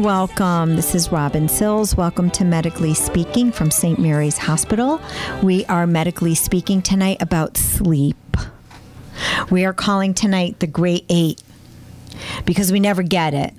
[0.00, 0.76] welcome.
[0.76, 1.94] This is Robin Sills.
[1.94, 3.98] Welcome to Medically Speaking from St.
[3.98, 4.98] Mary's Hospital.
[5.42, 8.16] We are medically speaking tonight about sleep.
[9.50, 11.42] We are calling tonight the Great Eight
[12.46, 13.52] because we never get it.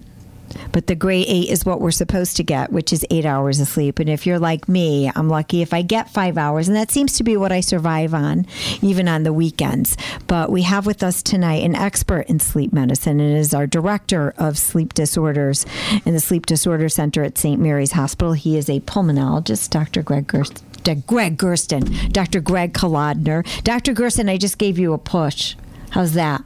[0.72, 3.68] But the gray eight is what we're supposed to get, which is eight hours of
[3.68, 4.00] sleep.
[4.00, 6.68] And if you're like me, I'm lucky if I get five hours.
[6.68, 8.46] And that seems to be what I survive on,
[8.82, 9.98] even on the weekends.
[10.28, 14.34] But we have with us tonight an expert in sleep medicine and is our director
[14.38, 15.66] of sleep disorders
[16.06, 17.60] in the Sleep Disorder Center at St.
[17.60, 18.34] Mary's Hospital.
[18.34, 20.02] He is a pulmonologist, Dr.
[20.02, 20.64] Greg Gerst.
[21.06, 22.42] Greg Gersten, Dr.
[22.42, 23.46] Greg Kolodner.
[23.64, 23.94] Dr.
[23.94, 25.56] Gersten, I just gave you a push.
[25.92, 26.42] How's that?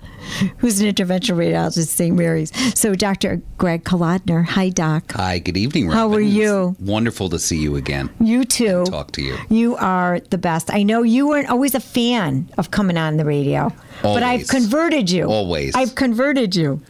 [0.57, 2.15] Who's an interventional radiologist at St.
[2.15, 2.51] Mary's?
[2.77, 3.41] So, Dr.
[3.59, 4.43] Greg Kolodner.
[4.43, 5.11] Hi, Doc.
[5.13, 5.97] Hi, good evening, Robin.
[5.99, 6.69] How are you?
[6.79, 8.09] It's wonderful to see you again.
[8.19, 8.85] You too.
[8.85, 9.37] Talk to you.
[9.49, 10.73] You are the best.
[10.73, 15.11] I know you weren't always a fan of coming on the radio, but I've converted
[15.11, 15.25] you.
[15.29, 15.75] Always.
[15.75, 16.81] I've converted you.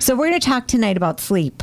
[0.00, 1.62] So, we're going to talk tonight about sleep.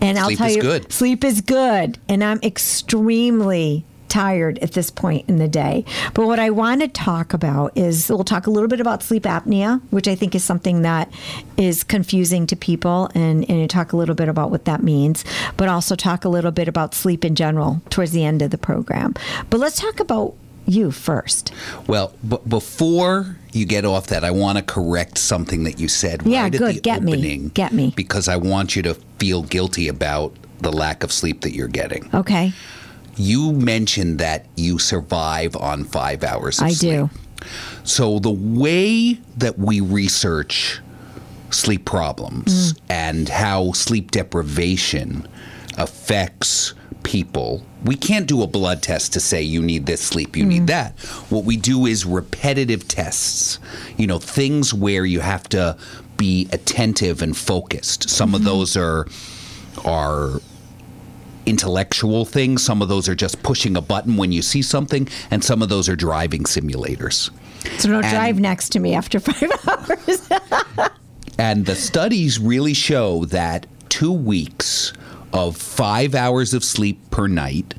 [0.00, 0.92] And I'll Sleep tell is you, good.
[0.92, 1.98] sleep is good.
[2.08, 3.84] And I'm extremely
[4.16, 5.84] tired at this point in the day.
[6.14, 9.24] But what I want to talk about is we'll talk a little bit about sleep
[9.24, 11.10] apnea, which I think is something that
[11.58, 15.22] is confusing to people, and, and talk a little bit about what that means,
[15.58, 18.56] but also talk a little bit about sleep in general towards the end of the
[18.56, 19.12] program.
[19.50, 21.52] But let's talk about you first.
[21.86, 26.22] Well, b- before you get off that, I want to correct something that you said
[26.24, 26.62] Yeah, right good.
[26.62, 27.50] at the Get me.
[27.52, 27.92] Get me.
[27.94, 32.08] Because I want you to feel guilty about the lack of sleep that you're getting.
[32.14, 32.54] Okay.
[33.16, 36.92] You mentioned that you survive on five hours of sleep.
[36.92, 37.10] I sleep.
[37.42, 37.48] do.
[37.84, 40.80] So the way that we research
[41.50, 42.78] sleep problems Mm.
[42.90, 45.26] and how sleep deprivation
[45.78, 50.44] affects people, we can't do a blood test to say you need this sleep, you
[50.44, 50.48] Mm.
[50.48, 50.98] need that.
[51.30, 53.58] What we do is repetitive tests.
[53.96, 55.76] You know, things where you have to
[56.16, 58.10] be attentive and focused.
[58.10, 58.34] Some Mm-hmm.
[58.36, 59.06] of those are
[59.84, 60.40] are
[61.46, 62.62] intellectual things.
[62.64, 65.68] Some of those are just pushing a button when you see something, and some of
[65.68, 67.30] those are driving simulators.
[67.78, 70.28] So don't And- drive next to me after five hours.
[71.38, 74.92] And the studies really show that two weeks
[75.32, 77.74] of five hours of sleep per night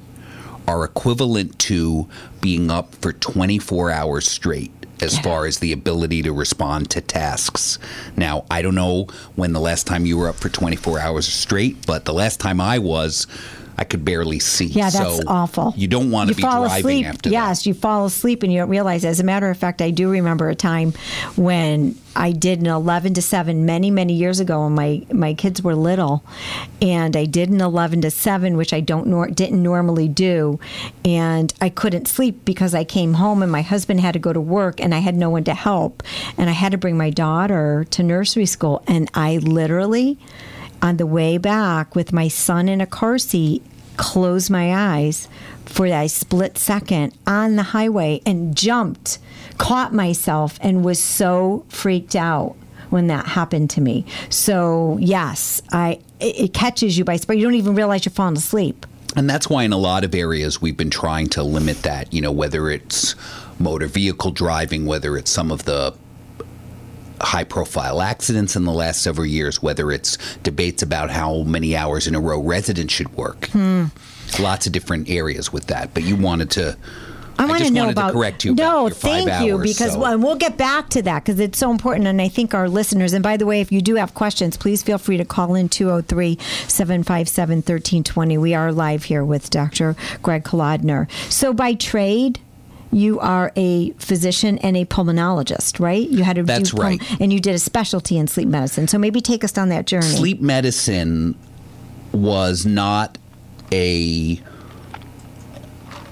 [0.67, 2.07] are equivalent to
[2.41, 7.79] being up for 24 hours straight as far as the ability to respond to tasks.
[8.15, 11.85] Now, I don't know when the last time you were up for 24 hours straight,
[11.85, 13.27] but the last time I was,
[13.79, 14.65] I could barely see.
[14.65, 15.73] Yeah, that's so awful.
[15.77, 17.05] You don't want to be fall driving asleep.
[17.05, 17.33] after that.
[17.33, 19.05] yes, you fall asleep and you don't realize.
[19.05, 20.93] As a matter of fact, I do remember a time
[21.35, 25.61] when I did an eleven to seven many many years ago when my my kids
[25.61, 26.23] were little,
[26.81, 30.59] and I did an eleven to seven, which I don't nor- didn't normally do,
[31.05, 34.41] and I couldn't sleep because I came home and my husband had to go to
[34.41, 36.01] work and I had no one to help,
[36.35, 40.17] and I had to bring my daughter to nursery school, and I literally
[40.81, 43.63] on the way back with my son in a car seat,
[43.97, 45.27] closed my eyes
[45.65, 49.19] for a split second on the highway and jumped,
[49.57, 52.55] caught myself, and was so freaked out
[52.89, 54.05] when that happened to me.
[54.29, 57.37] So yes, I it, it catches you by surprise.
[57.37, 58.85] You don't even realize you're falling asleep.
[59.15, 62.21] And that's why in a lot of areas we've been trying to limit that, you
[62.21, 63.15] know, whether it's
[63.59, 65.95] motor vehicle driving, whether it's some of the
[67.21, 72.07] high profile accidents in the last several years, whether it's debates about how many hours
[72.07, 73.47] in a row residents should work.
[73.47, 73.85] Hmm.
[74.39, 75.93] Lots of different areas with that.
[75.93, 76.77] But you wanted to
[77.39, 78.07] I want to know about.
[78.07, 78.55] to correct you.
[78.55, 81.39] No, about your five thank you, because so- well, we'll get back to that because
[81.39, 82.07] it's so important.
[82.07, 84.83] And I think our listeners, and by the way, if you do have questions, please
[84.83, 88.37] feel free to call in 203 757 1320.
[88.37, 89.95] We are live here with Dr.
[90.21, 91.09] Greg Kolodner.
[91.31, 92.39] So, by trade,
[92.91, 96.07] you are a physician and a pulmonologist, right?
[96.09, 97.21] You had to That's pul- right.
[97.21, 98.87] and you did a specialty in sleep medicine.
[98.87, 100.05] So maybe take us down that journey.
[100.07, 101.35] sleep medicine
[102.13, 103.17] was not
[103.71, 104.39] a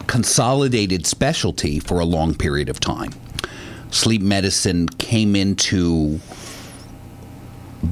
[0.07, 3.11] consolidated specialty for a long period of time.
[3.91, 6.19] Sleep medicine came into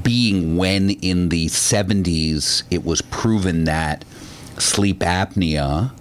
[0.02, 4.04] being when in the 70s it was proven that
[4.58, 5.92] sleep apnea,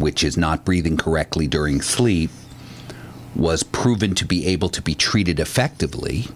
[0.00, 2.30] which is not breathing correctly during sleep,
[3.36, 6.26] was proven to be able to be treated effectively.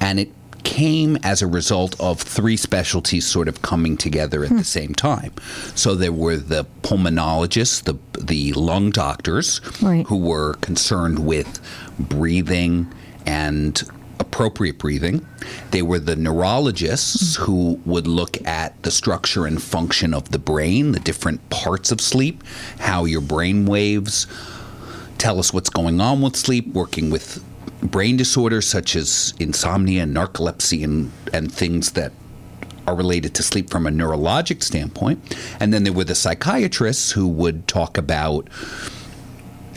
[0.00, 0.30] And it
[0.64, 4.62] came as a result of three specialties sort of coming together at the hmm.
[4.62, 5.32] same time.
[5.74, 10.06] So there were the pulmonologists, the the lung doctors, Right.
[10.06, 11.60] who were concerned with
[11.98, 12.92] breathing
[13.26, 13.82] and
[14.20, 15.26] appropriate breathing.
[15.70, 17.44] They were the neurologists mm-hmm.
[17.44, 22.00] who would look at the structure and function of the brain, the different parts of
[22.00, 22.42] sleep,
[22.78, 24.26] how your brain waves
[25.18, 27.44] tell us what's going on with sleep, working with
[27.82, 32.12] brain disorders such as insomnia and narcolepsy and, and things that
[32.86, 35.36] are related to sleep from a neurologic standpoint.
[35.60, 38.48] And then there were the psychiatrists who would talk about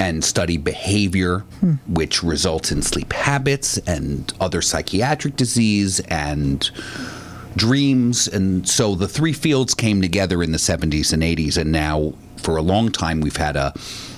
[0.02, 1.74] and study behavior, hmm.
[1.88, 6.72] which results in sleep habits and other psychiatric disease and
[7.56, 8.28] dreams.
[8.28, 11.56] And so the three fields came together in the 70s and 80s.
[11.56, 13.76] And now, for a long time, we've had a,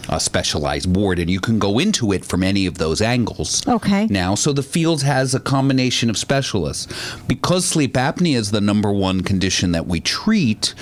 [0.07, 3.68] a specialized board, and you can go into it from any of those angles.
[3.68, 4.07] Okay.
[4.07, 6.88] Now, so the field has a combination of specialists.
[7.27, 10.75] Because sleep apnea is the number one condition that we treat,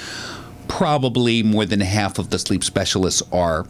[0.68, 3.66] probably more than half of the sleep specialists are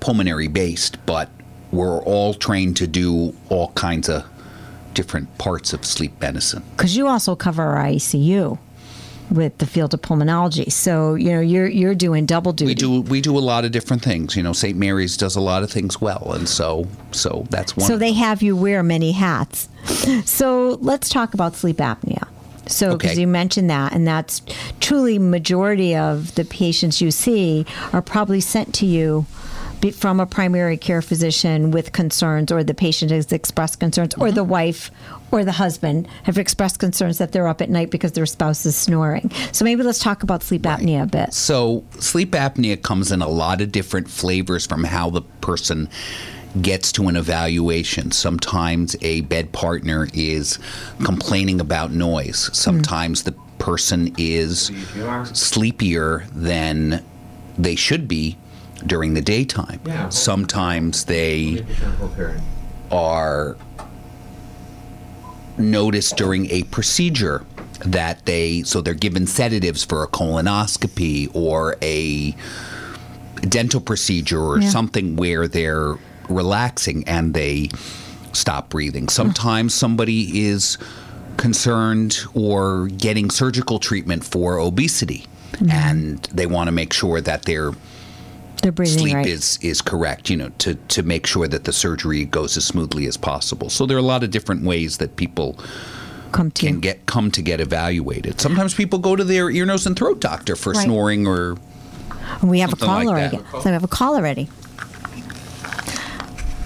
[0.00, 1.30] pulmonary based, but
[1.70, 4.24] we're all trained to do all kinds of
[4.94, 6.62] different parts of sleep medicine.
[6.76, 8.58] Because you also cover our ICU
[9.30, 10.70] with the field of pulmonology.
[10.72, 12.70] So you know you're you're doing double duty.
[12.70, 14.36] We do we do a lot of different things.
[14.36, 14.76] You know, St.
[14.76, 17.86] Mary's does a lot of things well, and so so that's one.
[17.86, 19.68] So they have you wear many hats.
[20.24, 22.26] So let's talk about sleep apnea.
[22.66, 23.20] So because okay.
[23.20, 24.42] you mentioned that, and that's
[24.80, 29.26] truly majority of the patients you see are probably sent to you
[29.94, 34.22] from a primary care physician with concerns, or the patient has expressed concerns, mm-hmm.
[34.22, 34.90] or the wife
[35.30, 38.76] or the husband have expressed concerns that they're up at night because their spouse is
[38.76, 39.30] snoring.
[39.52, 40.78] So maybe let's talk about sleep right.
[40.80, 41.34] apnea a bit.
[41.34, 45.88] So sleep apnea comes in a lot of different flavors from how the person
[46.62, 48.10] gets to an evaluation.
[48.10, 50.58] Sometimes a bed partner is
[51.04, 52.50] complaining about noise.
[52.56, 53.24] Sometimes mm.
[53.26, 54.70] the person is
[55.34, 57.04] sleepier than
[57.58, 58.38] they should be
[58.88, 59.80] during the daytime.
[59.86, 60.08] Yeah.
[60.08, 61.64] Sometimes they
[62.90, 63.56] are
[65.58, 67.44] noticed during a procedure
[67.84, 72.34] that they so they're given sedatives for a colonoscopy or a
[73.42, 74.68] dental procedure or yeah.
[74.68, 75.96] something where they're
[76.28, 77.68] relaxing and they
[78.32, 79.08] stop breathing.
[79.08, 80.76] Sometimes somebody is
[81.36, 85.70] concerned or getting surgical treatment for obesity mm-hmm.
[85.70, 87.72] and they want to make sure that they're
[88.62, 89.26] they're breathing sleep right.
[89.26, 93.06] is is correct, you know, to to make sure that the surgery goes as smoothly
[93.06, 93.70] as possible.
[93.70, 95.58] So there are a lot of different ways that people
[96.32, 98.40] come to can get come to get evaluated.
[98.40, 100.84] Sometimes people go to their ear, nose, and throat doctor for right.
[100.84, 101.56] snoring or.
[102.42, 103.38] We have a call like already.
[103.52, 104.48] So we have a call already.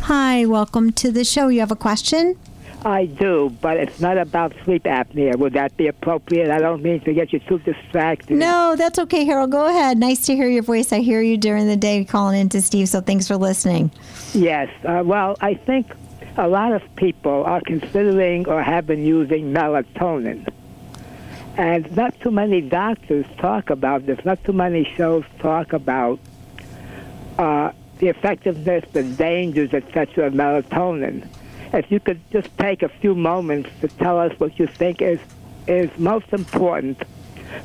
[0.03, 1.47] Hi, welcome to the show.
[1.49, 2.37] You have a question?
[2.85, 5.37] I do, but it's not about sleep apnea.
[5.37, 6.51] Would that be appropriate?
[6.51, 8.37] I don't mean to get you too distracted.
[8.37, 9.53] No, that's okay, Harold.
[9.53, 9.99] Go ahead.
[9.99, 10.93] Nice to hear your voice.
[10.93, 13.93] I hear you during the day calling in to Steve, so thanks for listening.
[14.35, 14.69] Yes.
[14.85, 15.93] Uh, well, I think
[16.37, 20.49] a lot of people are considering or have been using melatonin.
[21.57, 26.19] And not too many doctors talk about this, not too many shows talk about
[27.39, 31.29] uh, the effectiveness, the dangers, etc., of melatonin
[31.73, 35.19] if you could just take a few moments to tell us what you think is
[35.67, 37.01] is most important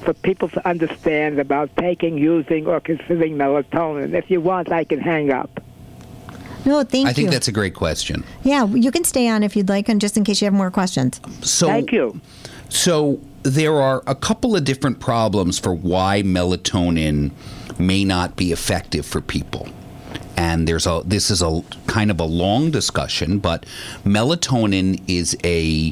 [0.04, 4.14] for people to understand about taking, using, or considering melatonin.
[4.14, 5.62] If you want, I can hang up.
[6.66, 7.12] No, thank I you.
[7.12, 8.24] I think that's a great question.
[8.44, 10.70] Yeah, you can stay on if you'd like, and just in case you have more
[10.70, 11.22] questions.
[11.42, 12.20] So, thank you.
[12.70, 17.32] So there are a couple of different problems for why melatonin
[17.80, 19.70] may not be effective for people
[20.38, 23.66] and there's a this is a kind of a long discussion, but
[24.06, 25.92] melatonin is a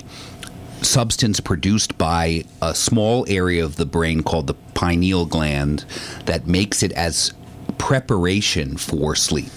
[0.81, 5.83] substance produced by a small area of the brain called the pineal gland
[6.25, 7.33] that makes it as
[7.79, 9.51] preparation for sleep.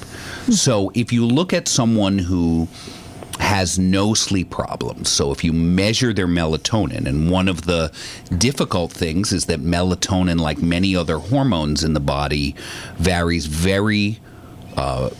[0.46, 0.52] Hmm.
[0.52, 2.66] So if you look at someone who
[3.38, 5.08] has no sleep problems.
[5.08, 7.92] So if you measure their melatonin, and one of the
[8.36, 12.56] difficult things is that melatonin, like many other hormones in the body,
[12.96, 14.18] varies very
[14.78, 15.10] uh,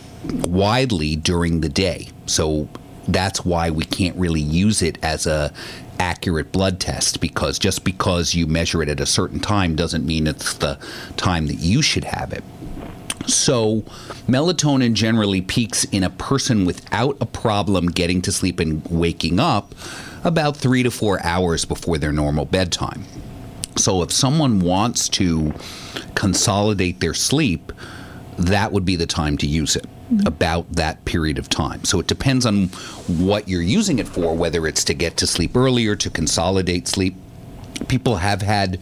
[0.45, 2.07] widely during the day.
[2.27, 2.69] So
[3.09, 5.51] that's why we can't really use it as a
[5.99, 10.27] accurate blood test because just because you measure it at a certain time doesn't mean
[10.27, 10.79] it's the
[11.17, 12.43] time that you should have it.
[13.27, 13.81] So,
[14.27, 19.75] melatonin generally peaks in a person without a problem getting to sleep and waking up
[20.23, 23.03] about three to four hours before their normal bedtime.
[23.75, 25.53] So, if someone wants to
[26.15, 27.71] consolidate their sleep,
[28.39, 29.85] that would be the time to use it
[30.25, 31.83] about that period of time.
[31.83, 32.67] So it depends on
[33.07, 37.15] what you're using it for, whether it's to get to sleep earlier, to consolidate sleep.
[37.87, 38.79] People have had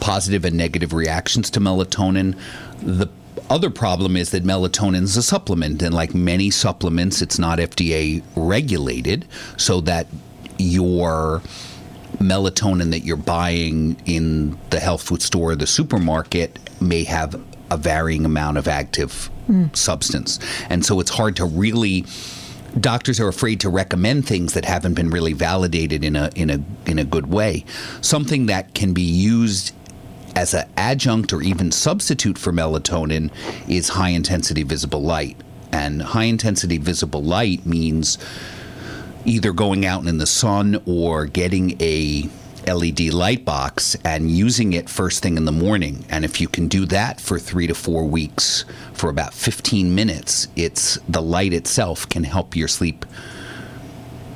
[0.00, 2.38] positive and negative reactions to melatonin.
[2.80, 3.08] The
[3.50, 8.22] other problem is that melatonin is a supplement, and like many supplements, it's not FDA
[8.36, 9.26] regulated,
[9.56, 10.06] so that
[10.58, 11.42] your
[12.18, 17.76] melatonin that you're buying in the health food store or the supermarket may have a
[17.76, 19.74] varying amount of active mm.
[19.76, 20.38] substance.
[20.68, 22.04] And so it's hard to really
[22.78, 26.62] doctors are afraid to recommend things that haven't been really validated in a in a
[26.86, 27.64] in a good way.
[28.00, 29.74] Something that can be used
[30.36, 33.30] as an adjunct or even substitute for melatonin
[33.68, 35.36] is high intensity visible light.
[35.72, 38.18] And high intensity visible light means
[39.24, 42.28] either going out in the sun or getting a
[42.66, 46.04] LED light box and using it first thing in the morning.
[46.08, 50.48] And if you can do that for 3 to 4 weeks for about 15 minutes,
[50.56, 53.04] it's the light itself can help your sleep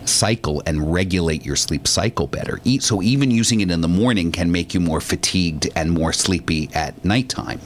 [0.04, 2.60] cycle and regulate your sleep cycle better.
[2.80, 6.68] So even using it in the morning can make you more fatigued and more sleepy
[6.74, 7.60] at nighttime.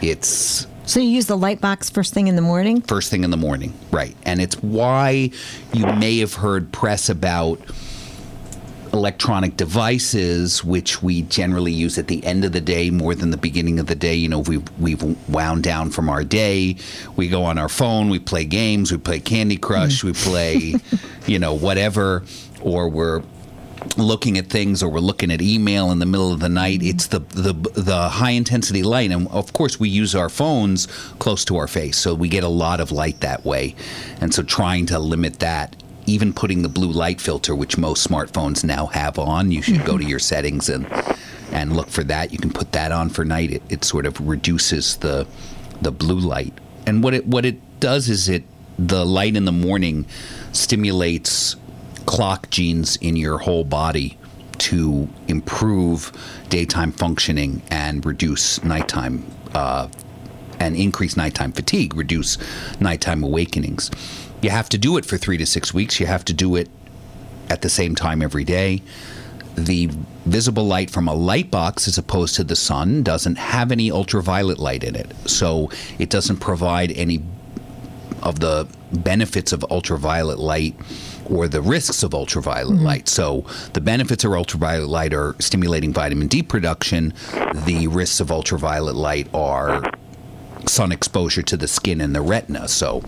[0.00, 2.82] It's so you use the light box first thing in the morning?
[2.82, 4.14] First thing in the morning, right.
[4.24, 5.30] And it's why
[5.72, 7.58] you may have heard press about
[8.94, 13.36] electronic devices, which we generally use at the end of the day more than the
[13.36, 14.14] beginning of the day.
[14.14, 16.76] You know, we've, we've wound down from our day.
[17.16, 20.76] We go on our phone, we play games, we play Candy Crush, we play,
[21.26, 22.22] you know, whatever,
[22.62, 23.22] or we're
[23.96, 26.88] looking at things or we're looking at email in the middle of the night mm-hmm.
[26.88, 30.86] it's the the the high intensity light and of course we use our phones
[31.18, 33.74] close to our face so we get a lot of light that way
[34.22, 38.64] and so trying to limit that even putting the blue light filter, which most smartphones
[38.64, 40.86] now have on, you should go to your settings and
[41.52, 42.32] and look for that.
[42.32, 43.52] You can put that on for night.
[43.52, 45.26] It, it sort of reduces the
[45.80, 46.54] the blue light.
[46.86, 48.44] And what it what it does is it
[48.78, 50.06] the light in the morning
[50.52, 51.56] stimulates
[52.06, 54.18] clock genes in your whole body
[54.58, 56.12] to improve
[56.48, 59.88] daytime functioning and reduce nighttime uh,
[60.60, 62.38] and increase nighttime fatigue, reduce
[62.80, 63.90] nighttime awakenings.
[64.42, 66.00] You have to do it for three to six weeks.
[66.00, 66.68] You have to do it
[67.48, 68.82] at the same time every day.
[69.56, 69.88] The
[70.26, 74.58] visible light from a light box, as opposed to the sun, doesn't have any ultraviolet
[74.58, 75.12] light in it.
[75.26, 77.22] So it doesn't provide any
[78.22, 80.74] of the benefits of ultraviolet light
[81.26, 82.84] or the risks of ultraviolet mm-hmm.
[82.84, 83.08] light.
[83.08, 87.12] So the benefits of ultraviolet light are stimulating vitamin D production.
[87.66, 89.82] The risks of ultraviolet light are
[90.66, 92.68] sun exposure to the skin and the retina.
[92.68, 93.02] So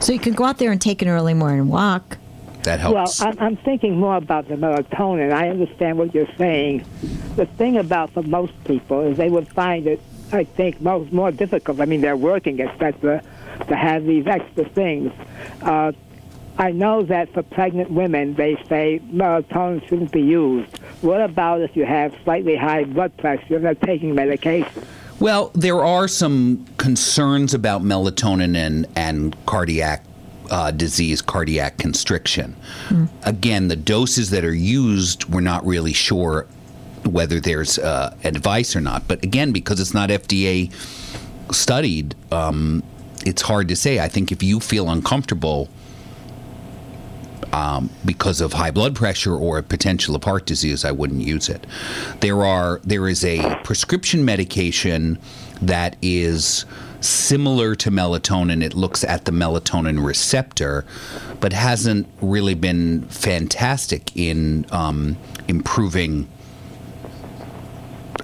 [0.00, 2.18] so you can go out there and take an early morning walk.
[2.64, 3.20] That helps.
[3.20, 5.32] Well, I'm thinking more about the melatonin.
[5.32, 6.84] I understand what you're saying.
[7.36, 10.00] The thing about for most people is they would find it,
[10.32, 11.80] I think, most more difficult.
[11.80, 13.22] I mean, they're working, etc.,
[13.68, 15.12] to have these extra things.
[15.60, 15.92] Uh,
[16.56, 20.78] I know that for pregnant women, they say melatonin shouldn't be used.
[21.02, 24.86] What about if you have slightly high blood pressure and they're taking medication?
[25.24, 30.04] Well, there are some concerns about melatonin and, and cardiac
[30.50, 32.54] uh, disease, cardiac constriction.
[32.88, 33.08] Mm.
[33.22, 36.46] Again, the doses that are used, we're not really sure
[37.06, 39.08] whether there's uh, advice or not.
[39.08, 40.70] But again, because it's not FDA
[41.50, 42.82] studied, um,
[43.24, 44.00] it's hard to say.
[44.00, 45.70] I think if you feel uncomfortable,
[47.54, 51.68] um, because of high blood pressure or potential of heart disease, I wouldn't use it.
[52.18, 55.18] There are there is a prescription medication
[55.62, 56.64] that is
[57.00, 58.60] similar to melatonin.
[58.60, 60.84] It looks at the melatonin receptor,
[61.38, 66.28] but hasn't really been fantastic in um, improving.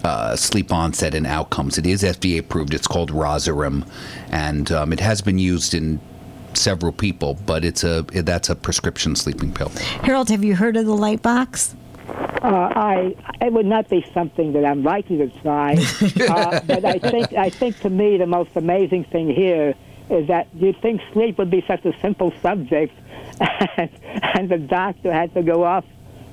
[0.03, 1.77] Uh, sleep onset and outcomes.
[1.77, 2.73] It is FDA approved.
[2.73, 3.87] It's called Rozerem,
[4.31, 6.01] and um, it has been used in
[6.57, 9.69] several people, but it's a that's a prescription sleeping pill.
[10.03, 11.75] Harold, have you heard of the light box?
[12.43, 15.75] Uh, I it would not be something that I'm likely to try,
[16.29, 19.75] uh, but I think I think to me the most amazing thing here
[20.09, 22.93] is that you think sleep would be such a simple subject,
[23.77, 23.91] and,
[24.35, 25.85] and the doctor had to go off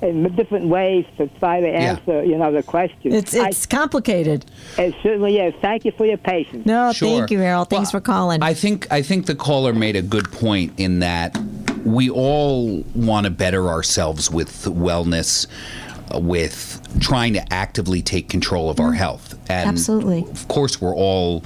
[0.02, 2.22] in different ways to try to answer, yeah.
[2.22, 3.12] you know, the question.
[3.12, 4.44] It's it's I, complicated.
[4.76, 5.54] It certainly is.
[5.60, 6.66] Thank you for your patience.
[6.66, 7.18] No, sure.
[7.18, 7.64] thank you, Errol.
[7.64, 8.42] Thanks well, for calling.
[8.42, 11.36] I think I think the caller made a good point in that
[11.84, 15.46] we all want to better ourselves with wellness,
[16.14, 18.96] uh, with trying to actively take control of our mm.
[18.96, 19.34] health.
[19.50, 20.24] And Absolutely.
[20.30, 21.42] Of course, we're all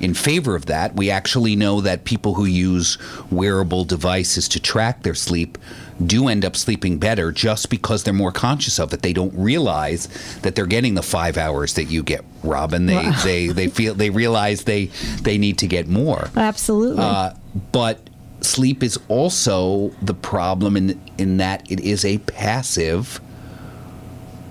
[0.00, 0.94] in favor of that.
[0.94, 2.98] We actually know that people who use
[3.30, 5.58] wearable devices to track their sleep
[6.06, 9.02] do end up sleeping better just because they're more conscious of it.
[9.02, 10.08] They don't realize
[10.42, 12.86] that they're getting the five hours that you get, Robin.
[12.86, 13.20] They wow.
[13.22, 14.86] they, they feel they realize they
[15.22, 16.30] they need to get more.
[16.36, 17.02] Absolutely.
[17.02, 17.34] Uh,
[17.70, 18.00] but
[18.40, 23.20] sleep is also the problem in in that it is a passive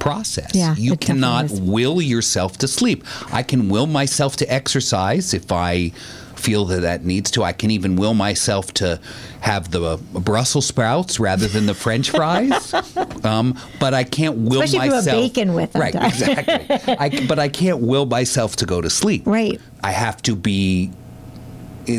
[0.02, 0.52] process.
[0.54, 3.06] Yeah, you cannot will yourself to sleep.
[3.32, 5.92] I can will myself to exercise if I
[6.36, 7.44] feel that that needs to.
[7.44, 9.00] I can even will myself to
[9.42, 12.74] have the Brussels sprouts rather than the French fries.
[13.24, 15.00] um, but I can't will Especially myself.
[15.02, 15.82] Especially bacon with them.
[15.82, 16.96] Right, exactly.
[16.98, 19.24] I, but I can't will myself to go to sleep.
[19.26, 19.62] Right.
[19.84, 20.92] I have to be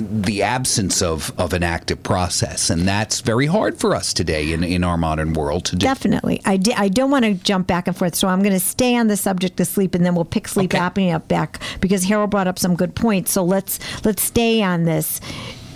[0.01, 2.71] the absence of, of an active process.
[2.71, 5.85] And that's very hard for us today in, in our modern world to do.
[5.87, 6.41] Definitely.
[6.45, 9.09] I, I don't want to jump back and forth, so I'm going to stay on
[9.09, 10.83] the subject of sleep, and then we'll pick sleep Okay.
[10.83, 13.31] apnea back because Harold brought up some good points.
[13.31, 15.21] So let's let's stay on this.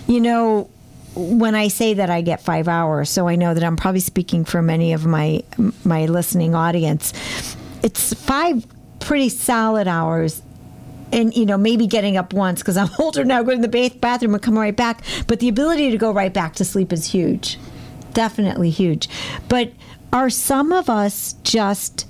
[0.07, 0.69] You know,
[1.15, 4.45] when I say that I get five hours, so I know that I'm probably speaking
[4.45, 5.43] for many of my
[5.83, 7.13] my listening audience.
[7.83, 8.65] It's five
[8.99, 10.41] pretty solid hours
[11.11, 13.99] and you know maybe getting up once because i'm older now go to the bath-
[14.01, 17.11] bathroom and come right back but the ability to go right back to sleep is
[17.11, 17.57] huge
[18.13, 19.07] definitely huge
[19.47, 19.71] but
[20.11, 22.07] are some of us just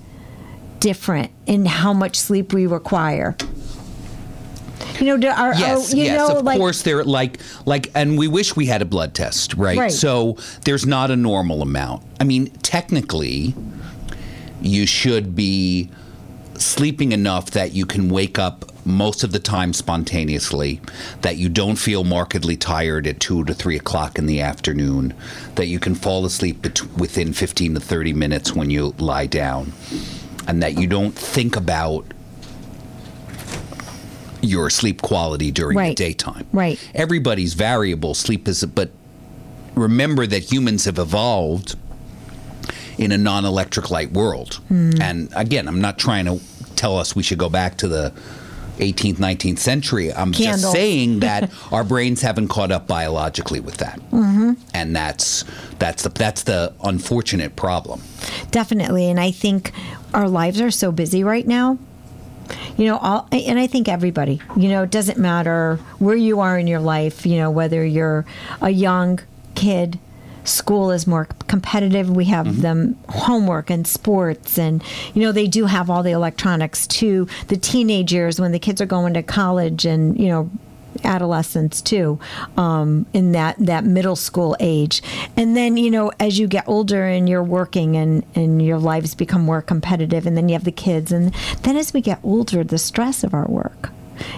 [0.79, 3.35] different in how much sleep we require
[4.99, 6.81] you know are, Yes, you yes, know of like course.
[6.81, 9.77] They're like, like, and we wish we had a blood test, right?
[9.77, 9.91] Right.
[9.91, 12.03] So there's not a normal amount.
[12.19, 13.53] I mean, technically,
[14.61, 15.89] you should be
[16.55, 20.79] sleeping enough that you can wake up most of the time spontaneously,
[21.21, 25.13] that you don't feel markedly tired at two to three o'clock in the afternoon,
[25.55, 29.73] that you can fall asleep bet- within 15 to 30 minutes when you lie down,
[30.47, 32.05] and that you don't think about
[34.41, 35.97] your sleep quality during Right.
[35.97, 36.45] the daytime.
[36.53, 36.79] Right.
[36.95, 38.13] Everybody's variable.
[38.13, 38.91] Sleep is, but
[39.75, 41.75] remember that humans have evolved
[42.97, 44.55] in a non-electric light world.
[44.69, 44.91] Hmm.
[45.01, 46.39] And again, I'm not trying to
[46.75, 48.13] tell us we should go back to the
[48.77, 50.13] 18th, 19th century.
[50.13, 50.61] I'm Candles.
[50.61, 54.53] just saying that our brains haven't caught up biologically with that, mm-hmm.
[54.73, 55.43] and that's
[55.79, 58.01] that's the that's the unfortunate problem.
[58.51, 59.09] Definitely.
[59.09, 59.71] And I think
[60.13, 61.77] our lives are so busy right now.
[62.77, 66.57] You know, all, and I think everybody, you know, it doesn't matter where you are
[66.57, 68.25] in your life, you know, whether you're
[68.61, 69.19] a young
[69.55, 69.99] kid,
[70.47, 72.09] school is more competitive.
[72.09, 76.87] We have them homework and sports, and, you know, they do have all the electronics
[76.87, 77.27] too.
[77.47, 80.49] The teenagers, when the kids are going to college and, you know,
[81.03, 82.19] adolescence too
[82.57, 85.01] um, in that that middle school age
[85.35, 89.13] and then you know as you get older and you're working and and your lives
[89.15, 92.63] become more competitive and then you have the kids and then as we get older
[92.63, 93.91] the stress of our work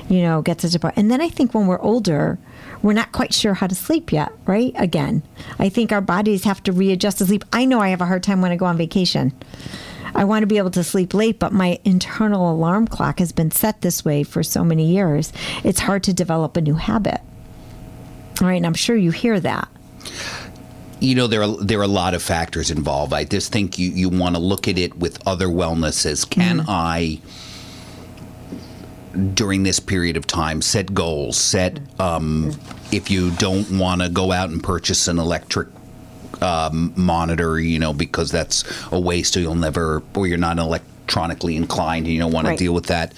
[0.10, 2.38] you know gets us apart and then i think when we're older
[2.82, 5.22] we're not quite sure how to sleep yet right again
[5.58, 8.24] i think our bodies have to readjust to sleep i know i have a hard
[8.24, 9.34] time when i go on vacation
[10.16, 13.52] I want to be able to sleep late, but my internal alarm clock has been
[13.52, 15.32] set this way for so many years.
[15.64, 17.22] It's hard to develop a new habit.
[18.42, 19.68] All right, and I'm sure you hear that.
[21.00, 23.14] you know there are there are a lot of factors involved.
[23.14, 26.26] I just think you you want to look at it with other wellnesses.
[26.26, 26.66] Can mm.
[26.68, 27.20] I
[29.20, 31.38] during this period of time set goals?
[31.38, 32.52] Set um,
[32.92, 35.68] if you don't want to go out and purchase an electric
[36.42, 41.56] um, monitor, you know, because that's a waste, or you'll never, or you're not electronically
[41.56, 42.58] inclined, and you don't want Right.
[42.58, 43.14] to deal with that.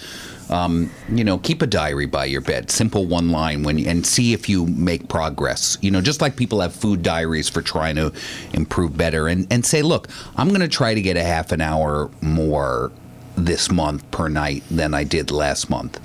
[0.50, 4.34] Um, you know, keep a diary by your bed, simple one line, when and see
[4.34, 5.78] if you make progress.
[5.82, 8.12] You know, just like people have food diaries for trying to
[8.52, 11.62] improve better, and and say, look, I'm going to try to get a half an
[11.62, 12.92] hour more
[13.36, 15.98] this month per night than I did last month.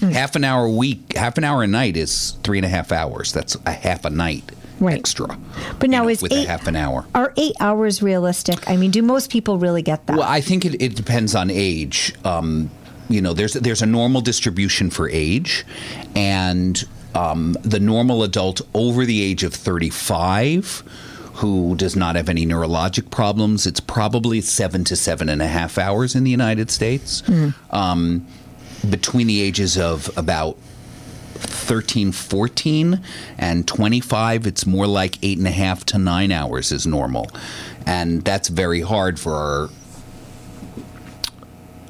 [0.12, 2.92] half an hour a week, half an hour a night is three and a half
[2.92, 3.32] hours.
[3.32, 4.96] That's a half a night Right.
[4.96, 5.36] extra.
[5.80, 7.04] But now know, is with eight- a half an hour.
[7.14, 8.68] Are eight hours realistic?
[8.70, 10.16] I mean, do most people really get that?
[10.16, 12.14] Well, I think it, it depends on age.
[12.24, 12.70] Um,
[13.08, 15.64] you know, there's there's a normal distribution for age,
[16.14, 16.82] and
[17.14, 20.84] um, the normal adult over the age of 35
[21.38, 25.78] who does not have any neurologic problems, it's probably seven to seven and a half
[25.78, 27.22] hours in the United States.
[27.70, 28.26] Um,
[28.88, 30.56] between the ages of about
[31.34, 33.00] 13, 14,
[33.38, 37.30] and 25, it's more like eight and a half to nine hours is normal.
[37.86, 39.68] And that's very hard for our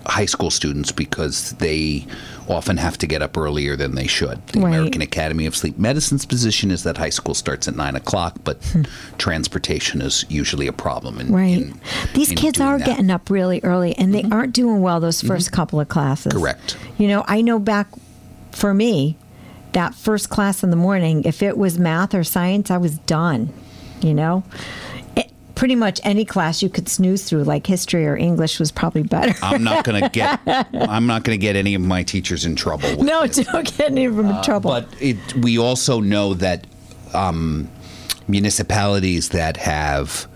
[0.09, 2.07] high school students because they
[2.49, 4.45] often have to get up earlier than they should.
[4.49, 4.69] The Right.
[4.75, 8.57] American Academy of Sleep Medicine's position is that high school starts at nine o'clock, but
[9.19, 11.19] transportation is usually a problem.
[11.21, 11.59] In, right.
[11.59, 11.81] in-
[12.15, 12.85] These in kids are that.
[12.85, 12.91] Mm-hmm.
[12.93, 16.33] getting up really early and they aren't doing well those 1st couple of classes.
[16.33, 16.77] Correct.
[16.97, 17.89] You know, I know back
[18.53, 19.17] for me,
[19.73, 23.53] that first class in the morning, if it was math or science, I was done.
[24.01, 24.45] You know?
[25.59, 29.35] Pretty much any class you could snooze through, like history or English, was probably better.
[29.43, 30.41] I'm not going to get.
[30.47, 33.03] I'm not to get any of my teachers in trouble.
[33.03, 33.45] No, this.
[33.45, 34.71] don't get any of them in trouble.
[34.71, 36.65] But it, we also know that
[37.13, 37.69] um,
[38.29, 40.29] municipalities that have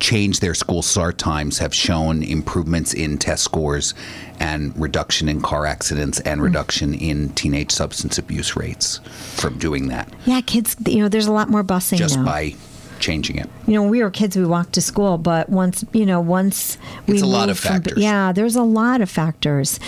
[0.00, 3.94] changed their school start times have shown improvements in test scores
[4.40, 6.44] and reduction in car accidents and Mm.
[6.44, 8.98] reduction in teenage substance abuse rates
[9.36, 12.24] from doing that yeah, kids, you know, there's a lot more busing just now.
[12.24, 12.54] by
[13.02, 13.48] changing it.
[13.66, 16.78] you know, when we were kids, we walked to school, but once, you know, once
[17.06, 17.98] we It's a lot of from- factors.
[17.98, 19.78] yeah, there's a lot of factors.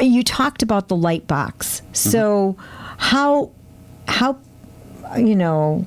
[0.00, 1.80] You talked about the light box.
[1.80, 1.94] Mm-hmm.
[2.10, 2.56] So,
[2.98, 3.50] how
[4.06, 4.38] how,
[5.16, 5.84] you know,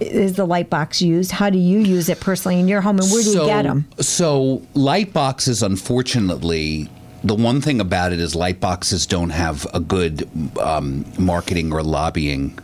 [0.00, 1.30] is the light box used?
[1.32, 3.86] How do you use it personally in your home, and where do you get them?
[4.00, 6.88] So light boxes, unfortunately,
[7.22, 10.28] the one thing about it is light boxes don't have a good
[10.60, 12.58] um, marketing or lobbying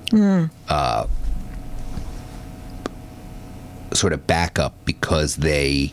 [0.69, 1.07] uh,
[3.93, 5.93] sort of backup because they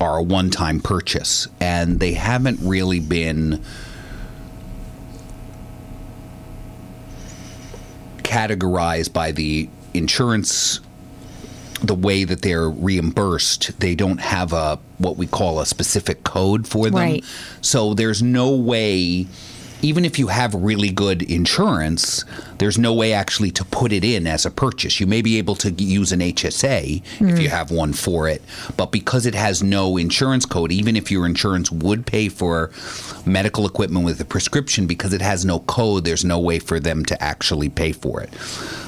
[0.00, 1.48] are a one-time purchase.
[1.60, 3.62] And they haven't really been
[8.18, 10.80] categorized by the insurance
[11.82, 13.78] the way that they're reimbursed.
[13.80, 17.00] They don't have a what we call a specific code for them.
[17.00, 17.24] Right.
[17.60, 19.26] so there's no way
[19.82, 22.24] even if you have really good insurance
[22.58, 25.00] there's no way actually to put it in as a purchase.
[25.00, 27.54] You may be able to use an HSA if you hmm.
[27.54, 28.42] have one for it
[28.76, 32.70] but because it has no insurance code even if your insurance would pay for
[33.26, 37.04] medical equipment with a prescription because it has no code there's no way for them
[37.04, 38.30] to actually pay for it.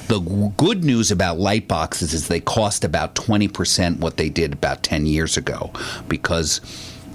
[0.07, 0.21] The
[0.57, 5.07] good news about light boxes is they cost about 20% what they did about 10
[5.07, 5.73] years ago
[6.09, 6.61] because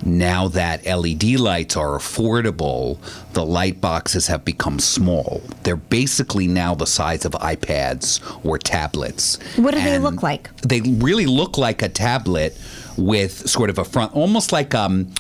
[0.06, 2.98] now that LED lights are affordable,
[3.34, 5.42] the light boxes have become small.
[5.64, 9.38] They're basically now the size of iPads or tablets.
[9.58, 10.56] What do they look like?
[10.62, 12.58] They really look like a tablet
[12.98, 15.14] with sort of a front, almost like um,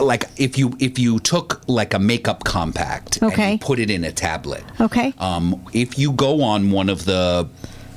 [0.00, 3.52] like if you if you took like a makeup compact and Okay.
[3.52, 4.62] you put it in a tablet.
[4.80, 5.12] Okay.
[5.18, 7.48] Um, if you go on one of the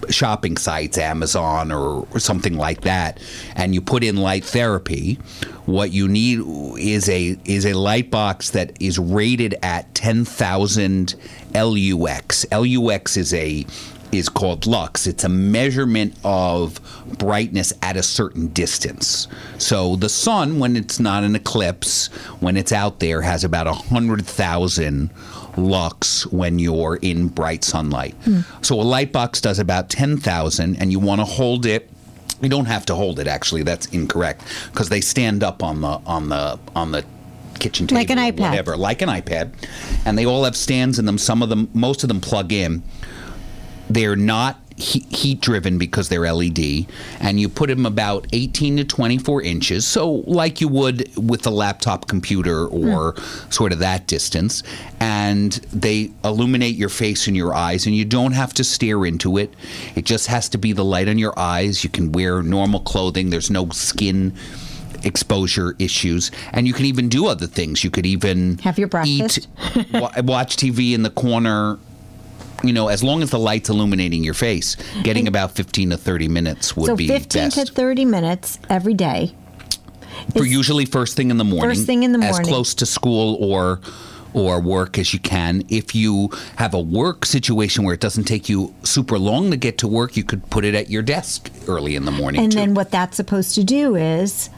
[0.10, 3.20] shopping sites, Amazon or, or something like that,
[3.56, 5.16] and you put in light therapy,
[5.66, 6.42] what you need
[6.78, 11.16] is a is a light box that is rated at ten thousand
[11.54, 12.46] LUX.
[12.52, 13.66] LUX is a
[14.14, 15.08] is called lux.
[15.08, 16.80] It's a measurement of
[17.18, 19.28] brightness at a certain distance.
[19.58, 22.08] So the sun, when it's not an eclipse,
[22.40, 25.10] when it's out there, has about a hundred thousand
[25.58, 28.16] lux when you're in bright sunlight.
[28.24, 28.42] Hmm.
[28.62, 31.90] So a light box does about 10,000 and you want to hold it
[32.42, 35.88] you don't have to hold it actually that's incorrect because they stand up on the
[36.06, 37.06] on the on the
[37.60, 38.40] kitchen table Like an iPad.
[38.40, 39.54] whatever like an iPad
[40.06, 42.84] and they all have stands in them some of them most of them plug in
[43.90, 46.88] they're not he- heat driven because they're LED,
[47.20, 51.50] and you put them about 18 to 24 inches, so like you would with a
[51.50, 53.52] laptop computer or hmm.
[53.52, 54.64] sort of that distance,
[55.00, 59.38] and they illuminate your face and your eyes, and you don't have to stare into
[59.38, 59.54] it.
[59.96, 61.84] It just has to be the light on your eyes.
[61.84, 63.30] You can wear normal clothing.
[63.30, 64.34] There's no skin
[65.06, 69.50] exposure issues and you can even do other things you could even Have your breakfast.
[69.76, 71.78] eat wa- watch tv in the corner
[72.64, 76.28] you know, as long as the light's illuminating your face, getting about 15 to 30
[76.30, 77.68] minutes would so be 15 best.
[77.68, 79.36] to 30 minutes every day.
[80.36, 81.70] For usually first thing in the morning.
[81.70, 82.40] First thing in the morning.
[82.40, 83.82] As close to school or
[84.34, 85.62] or work as you can.
[85.70, 89.78] If you have a work situation where it doesn't take you super long to get
[89.80, 92.58] to work, you could put it at your desk early in the morning And too.
[92.58, 94.50] then what that's supposed to do is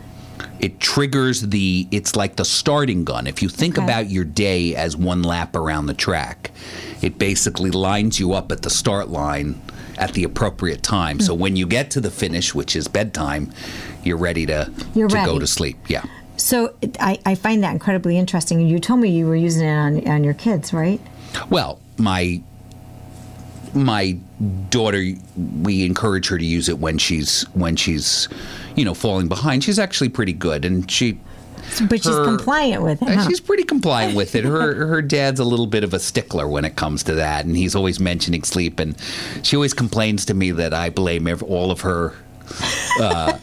[0.59, 3.83] it triggers the it's like the starting gun if you think Okay.
[3.83, 6.51] about your day as one lap around the track
[7.01, 9.61] it basically lines you up at the start line
[9.97, 11.41] at the appropriate time so hmm.
[11.41, 13.51] when you get to the finish which is bedtime
[14.03, 16.05] you're ready to You're to go to sleep yeah
[16.37, 18.59] so it, I, I find that incredibly interesting.
[18.59, 20.99] And you told me you were using it on, on your kids, right?
[21.49, 22.41] well my
[23.73, 24.17] my
[24.69, 25.03] daughter
[25.61, 28.29] we encourage her to use it when she's when she's
[28.75, 31.17] you know falling behind she's actually pretty good and she
[31.89, 33.07] But she's Her- compliant with it.
[33.07, 33.27] Uh, huh?
[33.27, 34.43] She's pretty compliant with it.
[34.45, 37.55] Her her dad's a little bit of a stickler when it comes to that, and
[37.57, 38.79] he's always mentioning sleep.
[38.79, 38.95] And
[39.41, 42.13] she always complains to me that I blame all of her
[43.01, 43.37] uh,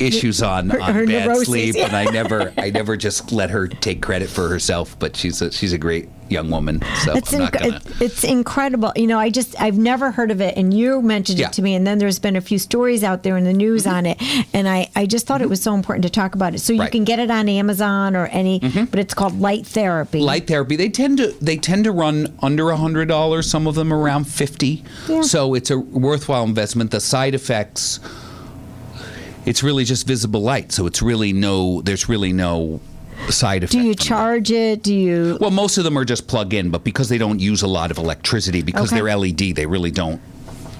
[0.00, 1.86] issues on, on her bad neuroses, sleep, yeah.
[1.86, 4.98] and I never I never just let her take credit for herself.
[4.98, 7.80] But she's a, she's a great young woman, so It's, I'm not inc- gonna.
[8.00, 8.92] it's incredible.
[8.96, 10.56] You know, I just, I've never heard of it.
[10.56, 11.46] And you mentioned Yeah.
[11.46, 11.50] Mm-hmm.
[11.50, 11.74] it to me.
[11.74, 14.16] And then there's been a few stories out there in the news on it.
[14.54, 16.60] And I, I just thought it was so important to talk about it.
[16.60, 16.86] So you Right.
[16.86, 16.92] Mm-hmm.
[16.92, 18.58] can get it on Amazon or any,
[18.90, 20.18] but it's called light therapy.
[20.20, 23.74] light therapy they tend to they tend to run under a hundred dollars some of
[23.74, 25.20] them around 50 Yeah.
[25.22, 28.00] so it's a worthwhile investment the side effects
[29.46, 32.80] it's really just visible light so it's really no there's really no
[33.28, 33.98] side effect Do you from that.
[34.04, 34.82] charge it?
[34.82, 35.38] Do you?
[35.40, 37.90] well most of them are just plug in but because they don't use a lot
[37.90, 39.00] of electricity because Okay.
[39.00, 40.20] they're led they really don't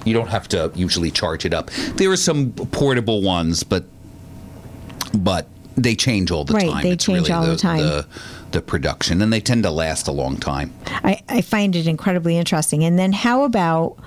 [0.05, 3.83] you don't have to usually charge it up there are some portable ones but
[5.13, 5.47] but
[5.77, 7.79] they change all the Right, time they It's change really all the time.
[7.79, 8.05] the,
[8.51, 12.37] the production and they tend to last a long time I, I find it incredibly
[12.37, 12.83] interesting.
[12.83, 13.97] And then how about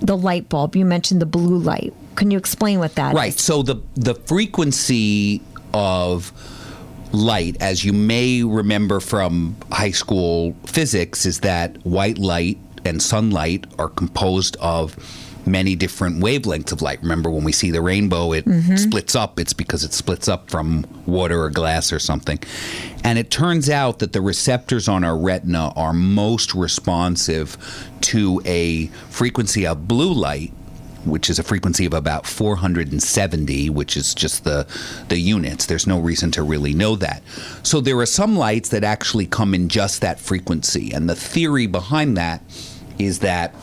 [0.00, 0.74] the light bulb?
[0.76, 1.92] You mentioned the blue light.
[2.18, 3.14] Can you explain what that is?
[3.14, 3.38] Right.
[3.38, 5.40] So the the frequency
[5.72, 6.32] of
[7.12, 13.66] light, as you may remember from high school physics, is that white light and sunlight
[13.78, 14.96] are composed of
[15.46, 17.00] many different wavelengths of light.
[17.02, 18.76] Remember when we see the rainbow, it mm-hmm.
[18.76, 19.38] splits up.
[19.38, 22.38] It's because it splits up from water or glass or something.
[23.04, 27.56] And it turns out that the receptors on our retina are most responsive
[28.02, 30.52] to a frequency of blue light
[31.04, 34.66] which is a frequency of about 470, which is just the
[35.08, 35.66] the units.
[35.66, 37.22] There's no reason to really know that.
[37.62, 41.66] So there are some lights that actually come in just that frequency, and the theory
[41.66, 42.42] behind that
[42.98, 43.54] is that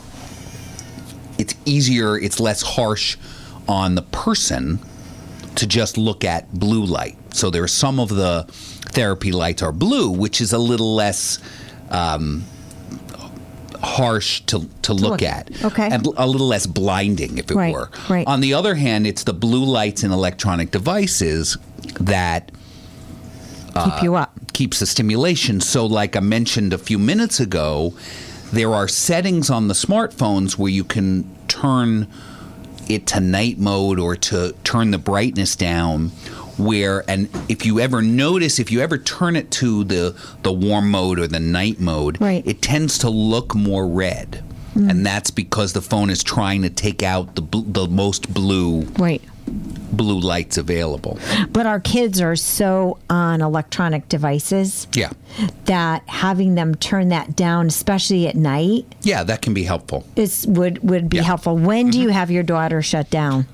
[1.38, 3.16] it's easier, it's less harsh
[3.68, 4.78] on the person
[5.56, 7.16] to just look at blue light.
[7.34, 11.38] So there are some of the therapy lights are blue, which is a little less
[11.90, 12.44] um,
[13.82, 15.50] harsh to, to look, look at.
[15.64, 15.88] Okay.
[15.90, 17.90] And a little less blinding, if it Right, were.
[18.08, 18.26] right.
[18.26, 21.56] On the other hand, it's the blue lights in electronic devices
[22.00, 22.50] that
[23.74, 24.32] uh, Keep you up.
[24.52, 25.60] keeps the stimulation.
[25.60, 27.94] So, like I mentioned a few minutes ago,
[28.52, 32.08] there are settings on the smartphones where you can turn
[32.88, 36.12] it to night mode or to turn the brightness down.
[36.58, 40.90] Where and if you ever notice, if you ever turn it to the the warm
[40.90, 42.42] mode or the night mode, Right.
[42.46, 44.42] it tends to look more red,
[44.74, 48.82] and that's because the phone is trying to take out the bl- the most blue
[48.98, 49.22] Right.
[49.92, 51.18] blue lights available.
[51.52, 55.10] But our kids are so on electronic devices Yeah,
[55.66, 60.04] that having them turn that down, especially at night, yeah, that can be helpful.
[60.16, 61.22] is would would be Yeah.
[61.22, 61.26] Mm-hmm.
[61.26, 61.56] helpful.
[61.58, 63.46] When do you have your daughter shut down?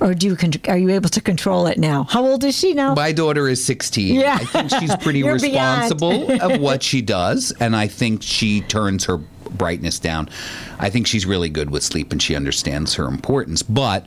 [0.00, 2.04] Or do you con- are you able to control it now?
[2.04, 2.94] How old is she now?
[2.94, 4.14] My daughter is 16.
[4.18, 4.38] Yeah.
[4.40, 5.82] I think she's pretty You're beyond.
[5.92, 10.30] responsible of what she does, and I think she turns her brightness down.
[10.78, 13.62] I think she's really good with sleep, and she understands her importance.
[13.62, 14.06] But,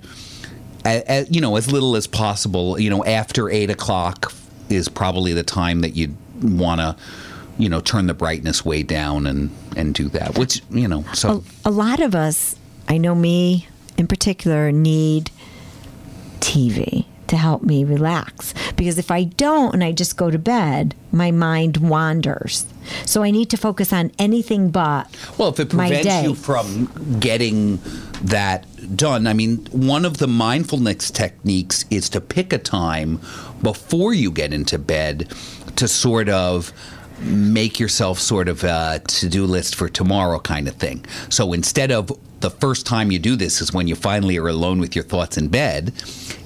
[0.86, 4.34] a- a- you know, as little as possible, you know, after 8 o'clock
[4.69, 6.95] is probably the time that you want to,
[7.60, 11.43] you know, turn the brightness way down and, and do that, which, you know, so.
[11.65, 12.56] a lot of us,
[12.88, 15.29] I know me in particular, need
[16.43, 18.53] TV to help me relax.
[18.75, 22.65] Because if I don't and I just go to bed, my mind wanders.
[23.06, 25.08] So I need to focus on anything but.
[25.38, 27.77] Well, if it prevents you from getting
[28.21, 33.21] that done, I mean, one of the mindfulness techniques is to pick a time
[33.62, 35.32] before you get into bed
[35.77, 36.73] to sort of
[37.23, 41.05] make yourself sort of a to-do list for tomorrow kind of thing.
[41.29, 44.79] So instead of the first time you do this is when you finally are alone
[44.79, 45.93] with your thoughts in bed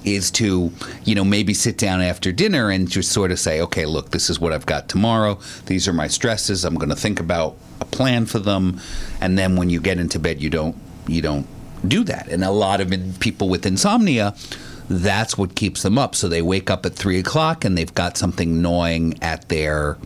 [0.04, 0.72] is to,
[1.04, 4.30] you know, maybe sit down after dinner and just sort of say, okay, look, this
[4.30, 5.38] is what I've got tomorrow.
[5.66, 6.64] These are my stresses.
[6.64, 8.80] I'm going to think about a plan for them.
[9.20, 10.76] And then when you get into bed, you don't,
[11.08, 11.48] you don't
[11.86, 12.28] do that.
[12.28, 14.36] And a lot of people with insomnia,
[14.88, 16.14] that's what keeps them up.
[16.14, 19.98] So they wake up at three o'clock and they've got something gnawing at their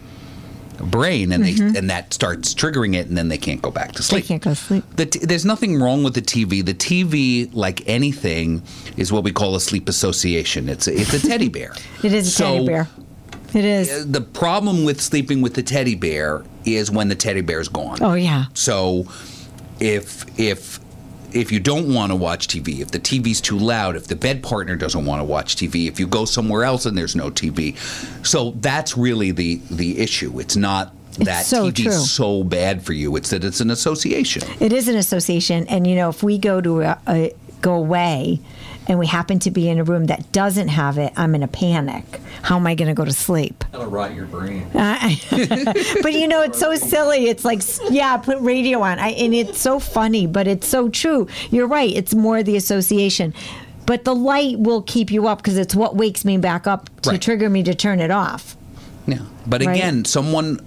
[0.79, 1.77] brain and they mm-hmm.
[1.77, 4.25] and that starts triggering it and then they can't go back to sleep.
[4.25, 4.85] They can't go to sleep.
[4.97, 6.65] The t- there's nothing wrong with the TV.
[6.65, 8.63] The TV, like anything,
[8.97, 10.69] is what we call a sleep association.
[10.69, 11.75] It's a, it's a teddy bear.
[12.03, 12.89] It is a teddy bear.
[13.55, 13.91] It is.
[13.91, 17.99] Uh, the problem with sleeping with the teddy bear is when the teddy bear's gone.
[18.01, 18.47] Oh, yeah.
[18.55, 19.07] So
[19.79, 20.81] if if
[21.35, 24.43] if you don't want to watch TV, if the TV's too loud, if the bed
[24.43, 27.77] partner doesn't want to watch TV, if you go somewhere else and there's no TV.
[28.27, 30.39] So that's really the the issue.
[30.41, 31.93] It's not that so TV's true.
[31.93, 33.17] so bad for you.
[33.17, 34.43] It's that it's an association.
[34.61, 38.41] It is an association, and you know, if we go to a, a go away,
[38.89, 41.49] and we happen to be in a room that doesn't have it, I'm in a
[41.49, 42.05] panic.
[42.43, 43.65] How am I going to go to sleep?
[43.73, 44.65] That'll rot your brain.
[44.75, 45.11] Uh,
[46.03, 47.27] but you know, it's so silly.
[47.29, 51.29] It's like, yeah, put radio on, I, and it's so funny, but it's so true.
[51.51, 51.91] You're right.
[51.91, 53.33] It's more the association.
[53.87, 57.11] But the light will keep you up because it's what wakes me back up to
[57.11, 57.23] Right.
[57.23, 58.57] trigger me to turn it off.
[59.07, 59.19] Yeah.
[59.47, 59.75] But Right.
[59.77, 60.61] again, someone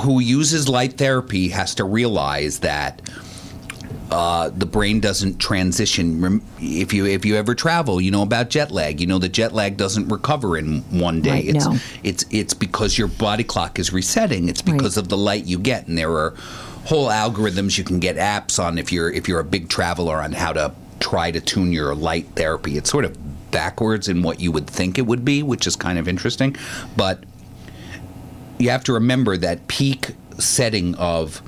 [0.00, 3.00] who uses light therapy has to realize that
[4.10, 6.40] uh, the brain doesn't transition.
[6.60, 9.00] If you if you ever travel, you know about jet lag.
[9.00, 11.30] You know that jet lag doesn't recover in one day.
[11.30, 11.76] Right, it's no.
[12.02, 14.48] it's it's because your body clock is resetting.
[14.48, 15.02] It's because Right.
[15.04, 16.34] of the light you get, and there are
[16.84, 20.32] whole algorithms you can get apps on if you're if you're a big traveler on
[20.32, 22.76] how to try to tune your light therapy.
[22.76, 23.16] It's sort of
[23.50, 26.56] backwards in what you would think it would be, which is kind of interesting,
[26.96, 27.24] but
[28.58, 31.40] you have to remember that peak setting of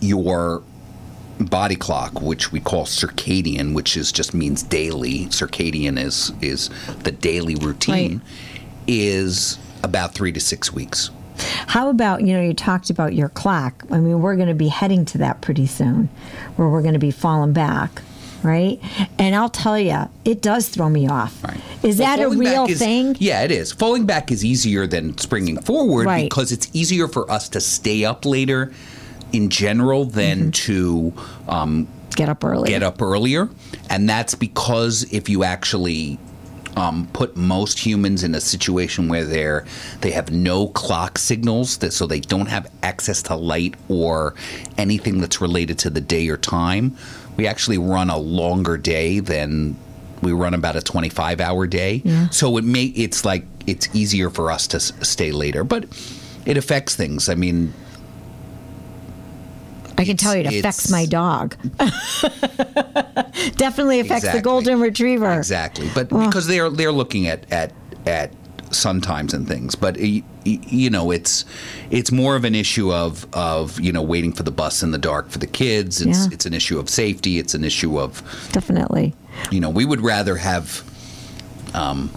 [0.00, 0.62] your
[1.40, 5.26] body clock, which we call circadian, which is just means daily.
[5.26, 6.70] Circadian is is
[7.02, 8.22] the daily routine,
[8.86, 11.10] is about three to six weeks.
[11.66, 13.82] How about, you know, you talked about your clock.
[13.90, 16.08] I mean, we're going to be heading to that pretty soon
[16.56, 18.02] where we're going to be falling back.
[18.44, 18.78] right?
[19.18, 21.42] And I'll tell you, it does throw me off.
[21.42, 21.58] Right.
[21.82, 23.16] Is Well, that a real is- thing?
[23.18, 23.72] Yeah, it is.
[23.72, 26.24] Falling back is easier than springing forward Right.
[26.30, 28.70] because it's easier for us to stay up later
[29.32, 31.12] in general than to
[31.48, 32.68] um, Get up early.
[32.68, 33.48] get up earlier.
[33.90, 36.18] And that's because if you actually
[36.76, 39.64] um, put most humans in a situation where they're
[40.00, 44.34] they have no clock signals, that so they don't have access to light or
[44.78, 46.96] anything that's related to the day or time.
[47.36, 49.76] We actually run a longer day than
[50.22, 52.02] we run about a 25 hour day.
[52.30, 55.84] So it may it's like it's easier for us to s- stay later, but
[56.46, 57.28] it affects things.
[57.28, 57.72] I mean,
[59.96, 61.56] I can tell you it affects my dog.
[63.56, 65.32] Definitely affects the golden retriever.
[65.32, 67.72] Exactly, but because they're they're looking at at
[68.06, 68.32] at
[68.70, 71.44] sun times and things, but you know it's
[71.90, 74.98] it's more of an issue of of you know waiting for the bus in the
[74.98, 76.00] dark for the kids.
[76.00, 76.28] It's Yeah.
[76.32, 77.38] it's an issue of safety.
[77.38, 79.14] It's an issue of Definitely.
[79.50, 80.82] you know we would rather have
[81.74, 82.10] um,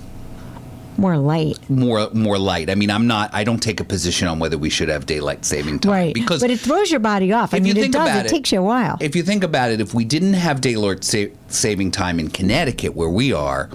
[0.97, 1.69] More light.
[1.69, 2.69] more more light.
[2.69, 3.29] I mean, I'm not.
[3.33, 6.13] I don't take a position on whether we should have daylight saving time Right.
[6.13, 7.53] because but it throws your body off.
[7.53, 8.07] I mean, you it does.
[8.10, 8.97] about It, takes you a while.
[8.99, 12.95] If you think about it, if we didn't have daylight sa- saving time in Connecticut,
[12.95, 13.69] where we are,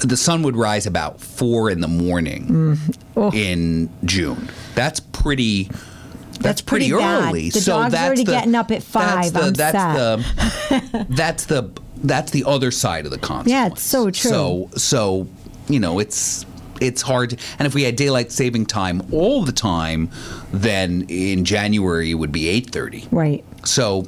[0.00, 2.90] the sun would rise about four in the morning mm-hmm.
[3.16, 3.30] Oh.
[3.32, 4.48] in June.
[4.74, 5.64] That's pretty.
[5.64, 7.28] That's, That's pretty bad.
[7.28, 7.50] early.
[7.50, 9.32] The so dog's that's already the, getting up at five.
[9.32, 11.70] That's the, I'm that's the that's the
[12.02, 13.50] that's the other side of the consequence.
[13.50, 14.30] Yeah, it's so true.
[14.30, 15.26] So so
[15.68, 16.44] you know it's
[16.80, 20.10] it's hard to, and if we had daylight saving time all the time
[20.52, 23.44] then in january it would be 8.30 right.
[23.64, 24.06] so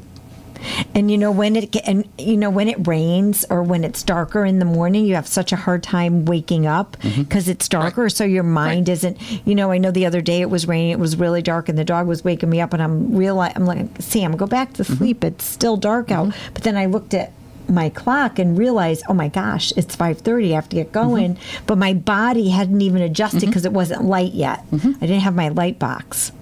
[0.94, 4.44] And you know when it and you know when it rains or when it's darker
[4.44, 7.22] in the morning, you have such a hard time waking up Mm-hmm.
[7.22, 8.08] because it's darker.
[8.08, 9.16] So your mind isn't.
[9.46, 10.90] You know, I know the other day it was raining.
[10.90, 13.38] It was really dark, and the dog was waking me up, and I'm real.
[13.40, 14.94] I'm like, Sam, go back to Mm-hmm.
[14.96, 15.24] sleep.
[15.24, 16.34] It's still dark out.
[16.54, 17.30] But then I looked at
[17.68, 20.52] my clock and realized, oh my gosh, it's 5:30.
[20.52, 21.34] I have to get going.
[21.36, 21.64] Mm-hmm.
[21.66, 24.68] But my body hadn't even adjusted because it wasn't light yet.
[24.70, 24.92] Mm-hmm.
[24.96, 26.32] I didn't have my light box.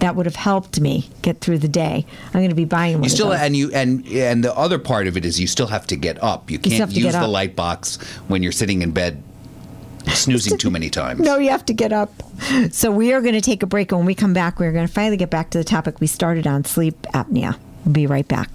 [0.00, 2.04] That would have helped me get through the day.
[2.26, 3.04] I'm going to be buying one.
[3.04, 5.86] you still and you and and the other part of it is you still have
[5.86, 7.96] to get up you can't to use the light box
[8.28, 9.22] when you're sitting in bed
[10.08, 12.10] snoozing too many times No, you have to get up.
[12.70, 13.90] So we are going to take a break.
[13.90, 16.06] And when we come back, we're going to finally get back to the topic we
[16.06, 17.58] started on sleep apnea.
[17.84, 18.54] We'll be right back.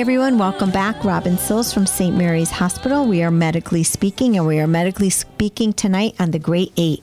[0.00, 0.38] Everyone.
[0.38, 1.02] Welcome back.
[1.02, 2.16] Robin Sills from St.
[2.16, 3.04] Mary's Hospital.
[3.04, 7.02] We are medically speaking, and we are medically speaking tonight on the Great Eight.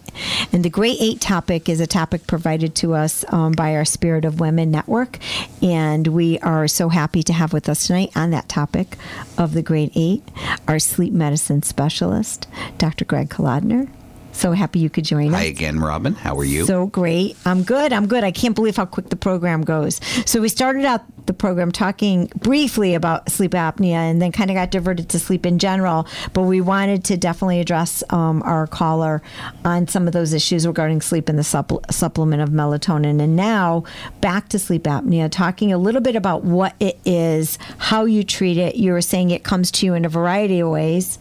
[0.53, 4.23] And the Great Eight topic is a topic provided to us um, by our Spirit
[4.23, 5.19] of Women Network.
[5.61, 8.95] And we are so happy to have with us tonight on that topic
[9.37, 10.23] of the Great Eight
[10.67, 13.03] our sleep medicine specialist, Dr.
[13.03, 13.89] Greg Kolodner.
[14.35, 15.39] So happy you could join us.
[15.39, 17.37] hi again robin how are you So great.
[17.45, 17.93] I'm good.
[17.93, 18.23] I'm good.
[18.23, 19.99] I can't believe how quick the program goes.
[20.25, 24.55] So we started out the program talking briefly about sleep apnea and then kind of
[24.55, 26.07] got diverted to sleep in general.
[26.33, 29.23] But we wanted to definitely address um, our caller
[29.63, 33.19] on some of those issues regarding sleep and the supple- supplement of melatonin.
[33.21, 33.85] And now
[34.21, 38.57] back to sleep apnea, talking a little bit about what it is, how you treat
[38.57, 38.75] it.
[38.75, 41.17] You were saying it comes to you in a variety of ways,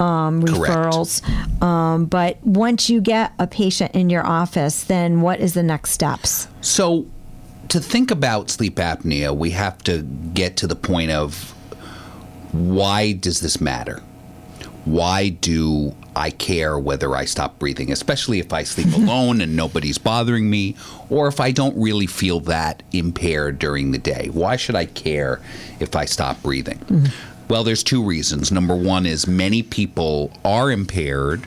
[0.00, 1.22] um, referrals.
[1.62, 5.92] Um, but once you get a patient in your office, then what is the next
[5.92, 6.48] steps?
[6.60, 7.06] So,
[7.68, 11.52] to think about sleep apnea, we have to get to the point of
[12.52, 14.02] why does this matter?
[14.84, 19.96] Why do I care whether I stop breathing, especially if I sleep alone and nobody's
[19.96, 20.76] bothering me,
[21.08, 24.28] or if I don't really feel that impaired during the day?
[24.30, 25.40] Why should I care
[25.80, 26.78] if I stop breathing?
[26.80, 27.48] Mm-hmm.
[27.48, 28.52] Well, there's two reasons.
[28.52, 31.46] Number one is many people are impaired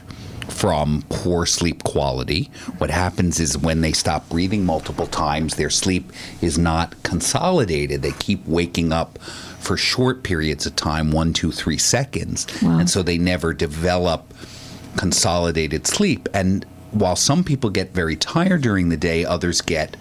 [0.49, 2.49] from poor sleep quality.
[2.77, 8.01] What happens is when they stop breathing multiple times, their sleep is not consolidated.
[8.01, 9.19] They keep waking up
[9.60, 12.45] for short periods of time one, two, three seconds.
[12.79, 14.34] And so they never develop
[14.97, 16.29] consolidated sleep.
[16.34, 19.97] And while some people get very tired during the day, others get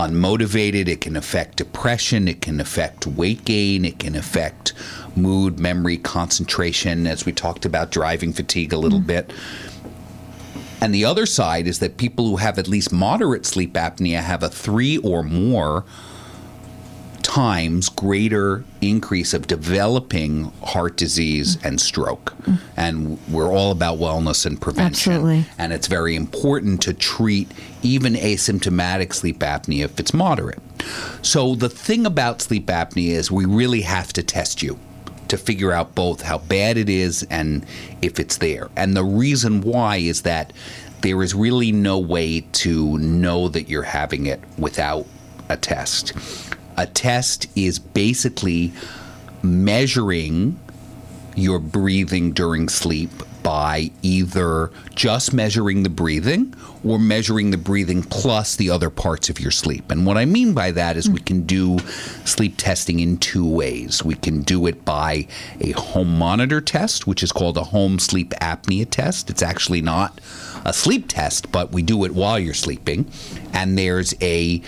[0.00, 0.88] unmotivated.
[0.88, 2.26] It can affect depression.
[2.28, 3.84] It can affect weight gain.
[3.84, 4.72] It can affect
[5.14, 9.08] mood, memory, concentration, as we talked about driving fatigue a little mm-hmm.
[9.08, 9.32] bit.
[10.80, 14.42] And the other side is that people who have at least moderate sleep apnea have
[14.42, 15.84] a three or more
[17.22, 22.34] times greater increase of developing heart disease and stroke.
[22.42, 22.58] Mm.
[22.76, 25.12] And we're all about wellness and prevention.
[25.12, 25.46] Absolutely.
[25.58, 27.50] And it's very important to treat
[27.82, 30.60] even asymptomatic sleep apnea if it's moderate.
[31.22, 34.78] So the thing about sleep apnea is we really have to test you
[35.28, 37.64] to figure out both how bad it is and
[38.02, 38.68] if it's there.
[38.76, 40.52] And the reason why is that
[41.02, 45.06] there is really no way to know that you're having it without
[45.48, 46.12] a test.
[46.80, 48.72] A test is basically
[49.42, 50.58] measuring
[51.36, 53.10] your breathing during sleep
[53.42, 59.38] by either just measuring the breathing or measuring the breathing plus the other parts of
[59.38, 59.90] your sleep.
[59.90, 61.26] And what I mean by that is we hmm.
[61.26, 61.78] can do
[62.24, 64.02] sleep testing in two ways.
[64.02, 65.26] We can do it by
[65.60, 69.28] a home monitor test, which is called a home sleep apnea test.
[69.28, 70.18] It's actually not
[70.64, 73.10] a sleep test, but we do it while you're sleeping.
[73.52, 74.62] And there's a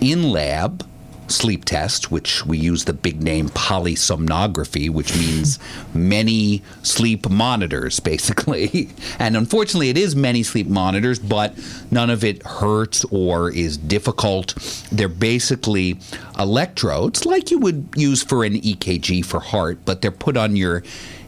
[0.00, 0.86] in lab
[1.28, 5.58] sleep test, which we use the big name polysomnography, which means
[5.94, 8.88] many sleep monitors, basically.
[9.18, 11.54] And unfortunately, it is many sleep monitors, but
[11.90, 14.54] none of it hurts or is difficult.
[14.92, 15.98] They're basically
[16.38, 20.82] electrodes, like you would use for an EKG for heart, but they're put on your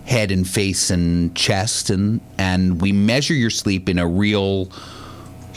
[0.05, 4.71] head and face and chest, and, and we measure your sleep in a real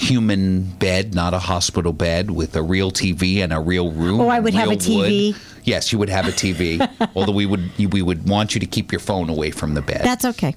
[0.02, 4.20] human bed, not a hospital bed, with a real TV and a real room.
[4.22, 5.34] Oh, I would have a TV.
[5.34, 5.42] wood.
[5.64, 6.82] Yes, you would have a TV.
[7.16, 10.02] although we would we would want you to keep your phone away from the bed.
[10.04, 10.56] That's okay.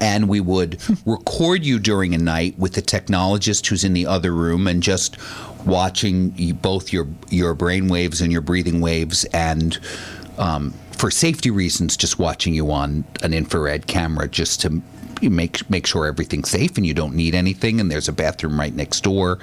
[0.00, 4.32] and we would record you during a night with the technologist who's in the other
[4.32, 5.16] room and just
[5.64, 6.30] watching
[6.60, 9.78] both your your brain waves and your breathing waves and
[10.36, 14.82] um, for safety reasons just watching you on an infrared camera just to
[15.24, 18.58] you make make sure everything's safe and you don't need anything and there's a bathroom
[18.58, 19.38] right next door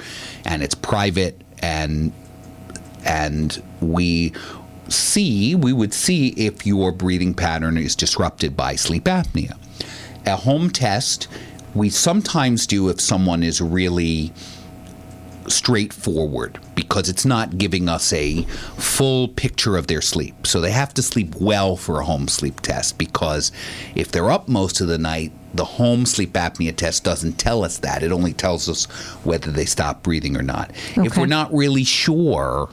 [0.45, 2.13] and it's private and
[3.03, 4.31] and we
[4.87, 9.57] see we would see if your breathing pattern is disrupted by sleep apnea
[10.25, 11.27] a home test
[11.73, 14.31] we sometimes do if someone is really
[15.47, 18.43] straightforward because it's not giving us a
[18.77, 20.47] full picture of their sleep.
[20.47, 23.51] So they have to sleep well for a home sleep test because
[23.95, 27.77] if they're up most of the night, the home sleep apnea test doesn't tell us
[27.79, 28.03] that.
[28.03, 28.85] It only tells us
[29.25, 30.71] whether they stop breathing or not.
[30.95, 32.69] If we're not really sure,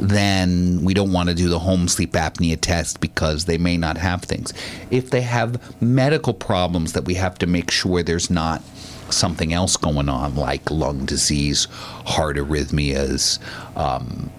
[0.00, 3.96] then we don't want to do the home sleep apnea test because they may not
[3.98, 4.52] have things.
[4.90, 8.62] If they have medical problems that we have to make sure there's not
[9.10, 11.66] something else going on, like lung disease,
[12.06, 13.38] heart arrhythmias,
[13.76, 14.30] um,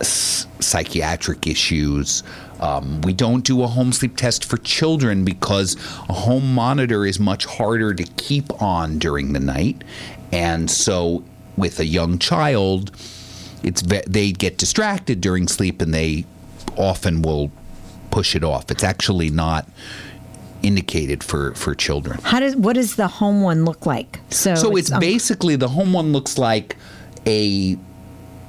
[0.00, 2.22] s- psychiatric issues.
[2.60, 5.76] Um, we don't do a home sleep test for children because
[6.08, 9.82] a home monitor is much harder to keep on during the night.
[10.32, 11.24] And so,
[11.56, 12.90] with a young child,
[13.62, 16.24] it's ve- they get distracted during sleep and they
[16.76, 17.50] often will
[18.10, 18.70] push it off.
[18.70, 19.68] It's actually not
[20.62, 22.18] indicated for, for children.
[22.22, 24.20] How does what does the home one look like?
[24.30, 26.76] So, So it's um, basically the home one looks like
[27.26, 27.76] a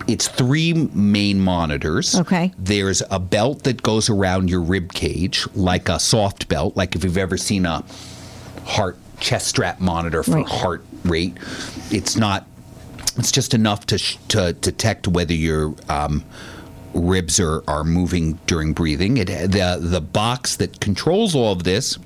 [0.07, 2.15] it's three main monitors.
[2.15, 2.51] Okay.
[2.57, 7.03] There's a belt that goes around your rib cage, like a soft belt, like if
[7.03, 7.83] you've ever seen a
[8.65, 10.47] heart chest strap monitor for Right.
[10.47, 11.37] heart rate.
[11.91, 12.45] It's not.
[13.17, 16.23] It's just enough to sh- to detect whether your um,
[16.93, 19.17] ribs are, are moving during breathing.
[19.17, 21.97] It the the box that controls all of this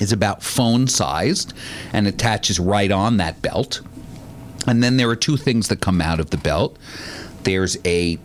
[0.00, 1.54] is about phone sized
[1.92, 3.80] and attaches right on that belt.
[4.66, 6.76] And then there are two things that come out of the belt.
[7.44, 8.18] There's a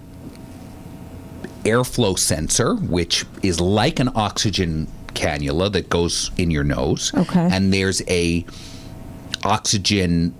[1.64, 7.12] airflow sensor, which is like an oxygen cannula that goes in your nose.
[7.14, 7.50] Okay.
[7.52, 8.46] And there's a
[9.44, 10.34] oxygen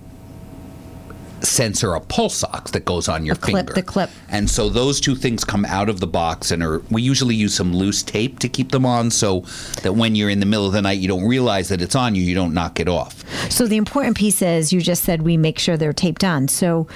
[1.50, 3.72] sensor, a pulse ox that goes on your clip, finger.
[3.74, 4.10] the clip.
[4.28, 7.54] And so those two things come out of the box and are we usually use
[7.54, 9.40] some loose tape to keep them on so
[9.82, 12.14] that when you're in the middle of the night you don't realize that it's on
[12.14, 13.24] you, you don't knock it off.
[13.50, 16.48] So the important piece is you just said we make sure they're taped on.
[16.48, 16.86] So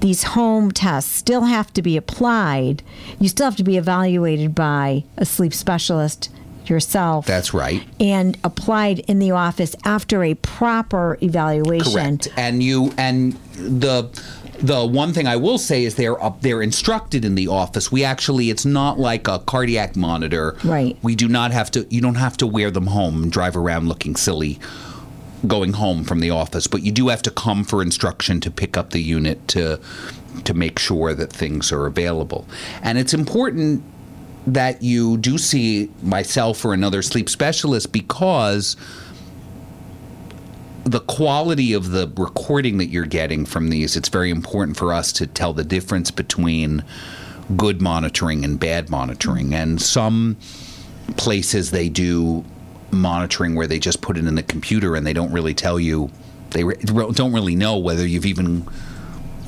[0.00, 2.82] these home tests still have to be applied.
[3.18, 6.30] You still have to be evaluated by a sleep specialist
[6.70, 7.26] yourself.
[7.26, 7.82] That's right.
[8.00, 11.92] and applied in the office after a proper evaluation.
[11.92, 12.28] Correct.
[12.36, 14.08] And you and the
[14.58, 17.90] the one thing I will say is they're up they're instructed in the office.
[17.90, 20.56] We actually it's not like a cardiac monitor.
[20.64, 20.96] Right.
[21.02, 23.88] We do not have to you don't have to wear them home and drive around
[23.88, 24.60] looking silly
[25.46, 28.76] going home from the office, but you do have to come for instruction to pick
[28.76, 29.80] up the unit to
[30.44, 32.46] to make sure that things are available.
[32.82, 33.82] And it's important
[34.46, 38.76] that you do see myself or another sleep specialist because
[40.84, 45.12] the quality of the recording that you're getting from these, it's very important for us
[45.12, 46.82] to tell the difference between
[47.56, 49.54] good monitoring and bad monitoring.
[49.54, 50.36] And some
[51.16, 52.44] places they do
[52.90, 56.10] monitoring where they just put it in the computer and they don't really tell you,
[56.50, 56.76] they re-
[57.12, 58.66] don't really know whether you've even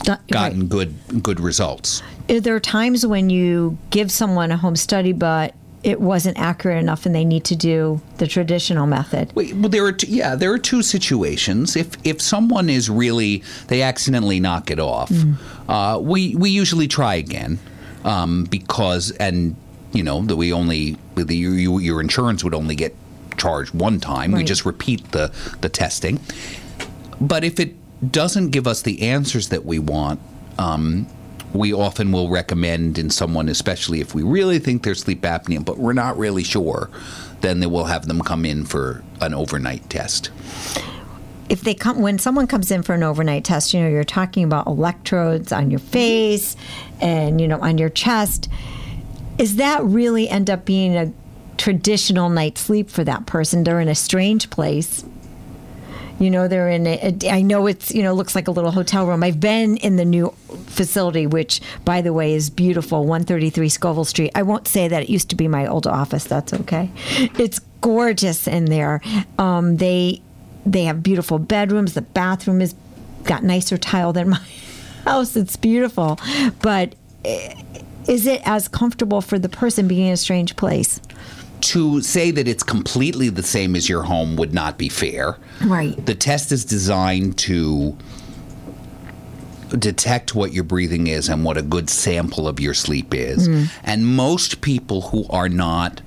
[0.05, 0.69] gotten right.
[0.69, 2.03] good good results.
[2.27, 7.05] There are times when you give someone a home study, but it wasn't accurate enough
[7.05, 9.31] and they need to do the traditional method.
[9.35, 11.77] Well, there are two, yeah, there are two situations.
[11.77, 15.13] If if someone is really they accidentally knock it off,
[15.69, 17.59] uh, we we usually try again
[18.05, 19.57] um, because and
[19.93, 22.97] you know that we only the, you, your insurance would only get
[23.37, 24.33] charged one time.
[24.33, 26.19] We just repeat the the testing.
[27.21, 27.77] But if it
[28.11, 30.21] doesn't give us the answers that we want,
[30.59, 31.07] um,
[31.55, 35.79] we often will recommend in someone, especially if we really think there's sleep apnea, but
[35.79, 36.91] we're not really sure,
[37.41, 40.31] then they will have them come in for an overnight test.
[41.49, 44.45] if they come when someone comes in for an overnight test you know you're talking
[44.45, 45.89] about electrodes on your mm-hmm.
[45.91, 46.57] face
[47.03, 48.49] and you know on your chest
[49.39, 51.13] is that really end up being a
[51.57, 53.65] traditional night's sleep for that person?
[53.65, 55.05] They're in a strange place
[56.19, 59.07] you know they're in a, I know it's you know looks like a little hotel
[59.07, 59.23] room.
[59.23, 60.35] I've been in the new
[60.67, 64.31] facility which by the way is beautiful 133 scoville street.
[64.35, 66.91] I won't say that it used to be my old office that's okay.
[67.39, 69.01] It's gorgeous in there.
[69.39, 70.23] Um, they
[70.65, 71.95] they have beautiful bedrooms.
[71.95, 72.75] The bathroom has
[73.25, 74.41] got nicer tile than my
[75.05, 75.37] house.
[75.37, 76.19] It's beautiful.
[76.63, 76.95] But
[77.25, 77.55] eh,
[78.09, 81.01] is it as comfortable for the person being in a strange place
[81.69, 85.39] To say that it's completely the same as your home would not be fair.
[85.63, 87.97] right The test is designed to
[89.79, 93.47] detect what your breathing is and what a good sample of your sleep is.
[93.47, 93.65] Hmm.
[93.83, 96.03] And most people who are not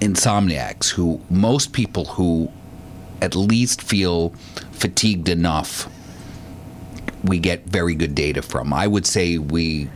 [0.00, 2.50] insomniacs, who most people who
[3.22, 4.30] at least feel
[4.72, 5.88] fatigued enough,
[7.24, 8.72] we get very good data from.
[8.72, 9.88] I would say we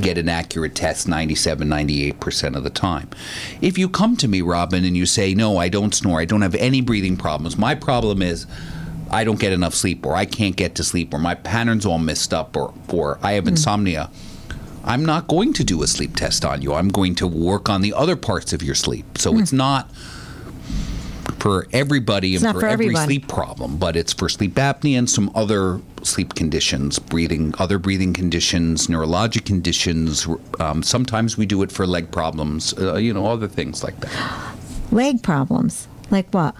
[0.00, 3.08] get an accurate test 97 98% of the time.
[3.60, 6.20] If you come to me robin and you say no i don't snore.
[6.20, 7.56] I don't have any breathing problems.
[7.56, 8.46] My problem is
[9.10, 11.98] i don't get enough sleep or i can't get to sleep or my pattern's all
[11.98, 13.50] messed up or, or i have hmm.
[13.50, 14.10] insomnia
[14.82, 16.74] i'm not going to do a sleep test on you.
[16.74, 19.18] I'm going to work on the other parts of your sleep.
[19.18, 19.40] So hmm.
[19.40, 19.90] it's not
[21.44, 23.04] for everybody and not for, every everyone.
[23.04, 28.14] sleep problem but it's for sleep apnea and some other sleep conditions breathing other breathing
[28.14, 30.26] conditions neurologic conditions.
[30.58, 34.12] Um, sometimes we do it for leg problems uh, you know other things like that.
[34.90, 35.86] Leg problems?
[36.10, 36.54] Like what?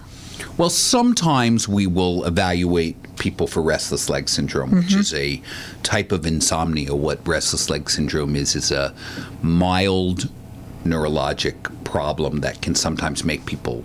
[0.57, 4.99] Well sometimes we will evaluate people for restless leg syndrome which Mm-hmm.
[4.99, 5.41] is a
[5.81, 6.93] type of insomnia.
[6.93, 8.93] What restless leg syndrome is is a
[9.41, 10.29] mild
[10.83, 13.83] neurologic problem that can sometimes make people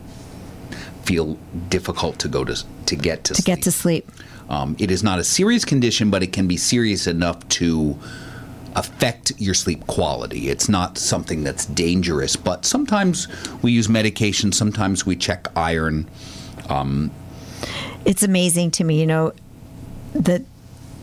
[1.05, 1.39] feel
[1.69, 4.11] difficult to go to to get to to get to sleep
[4.51, 7.97] um, it is not a serious condition, but it can be serious enough to
[8.75, 10.49] affect your sleep quality.
[10.51, 13.29] It's not something that's dangerous, but sometimes
[13.63, 16.11] we use medication, sometimes we check iron.
[18.05, 19.33] it's amazing to me you know
[20.15, 20.43] the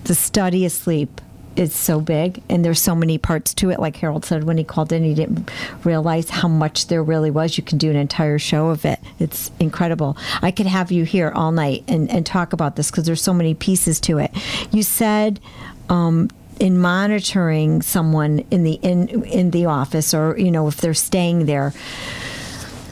[0.06, 1.22] the study of sleep
[1.58, 4.64] is so big and there's so many parts to it like harold said when he
[4.64, 5.50] called in he didn't
[5.84, 9.52] realize how much there really was you can do an entire show of it it's
[9.60, 13.22] incredible i could have you here all night and, and talk about this because there's
[13.22, 14.32] so many pieces to it
[14.72, 15.40] you said
[15.90, 16.30] um,
[16.60, 21.46] in monitoring someone in the in in the office or you know if they're staying
[21.46, 21.74] there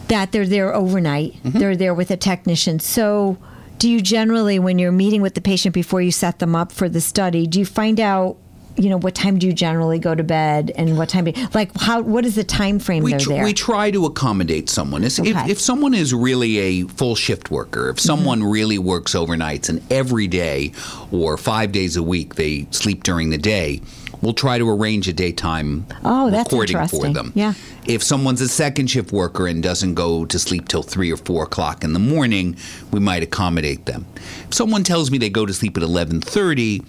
[0.08, 1.34] that they're there overnight.
[1.44, 1.60] Mm-hmm.
[1.60, 2.80] They're there with a technician.
[2.80, 3.38] So,
[3.78, 6.88] do you generally, when you're meeting with the patient before you set them up for
[6.88, 8.38] the study, do you find out,
[8.78, 11.28] you know, what time do you generally go to bed and what time?
[11.54, 12.02] Like, how?
[12.02, 13.44] What is the time frame We, tr- there?
[13.44, 15.04] we try to accommodate someone.
[15.04, 18.50] If, if, if someone is really a full shift worker, if someone Mm-hmm.
[18.52, 20.72] really works overnights and every day
[21.12, 23.82] or five days a week they sleep during the day,
[24.22, 27.32] we'll try to arrange a daytime Oh, that's recording for them.
[27.36, 27.54] Yeah.
[27.86, 31.44] If someone's a second shift worker and doesn't go to sleep till three or four
[31.44, 32.58] o'clock in the morning,
[32.92, 34.06] we might accommodate them.
[34.48, 36.82] If someone tells me they go to sleep at eleven thirty,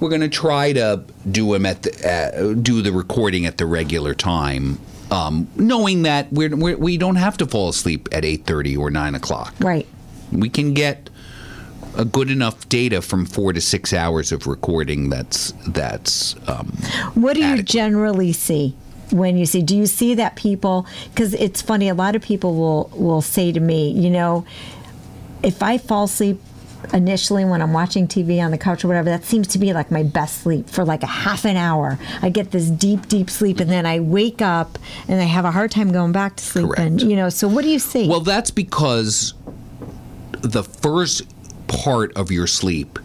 [0.00, 3.66] we're going to try to do them at the, uh, do the recording at the
[3.66, 4.78] regular time,
[5.10, 8.90] um, knowing that we're, we're, we don't have to fall asleep at eight thirty or
[8.90, 9.54] nine o'clock.
[9.60, 9.86] right.
[10.32, 11.10] We can get
[11.96, 15.10] a good enough data from four to six hours of recording.
[15.10, 16.68] That's that's um,
[17.14, 18.76] What do you generally see
[19.10, 19.60] when you see?
[19.62, 20.86] Do you see that people?
[21.12, 21.88] Because it's funny.
[21.88, 24.46] A lot of people will will say to me, you know,
[25.42, 26.40] if I fall asleep
[26.92, 29.90] initially when I'm watching TV on the couch or whatever, that seems to be like
[29.90, 31.98] my best sleep for like a half an hour.
[32.22, 34.78] I get this deep, deep sleep, and then I wake up
[35.08, 36.66] and I have a hard time going back to sleep.
[36.76, 37.10] And Correct.
[37.10, 38.08] you know, so what do you see?
[38.08, 39.34] Well, that's because
[40.42, 41.22] the first
[41.68, 42.98] part of your sleep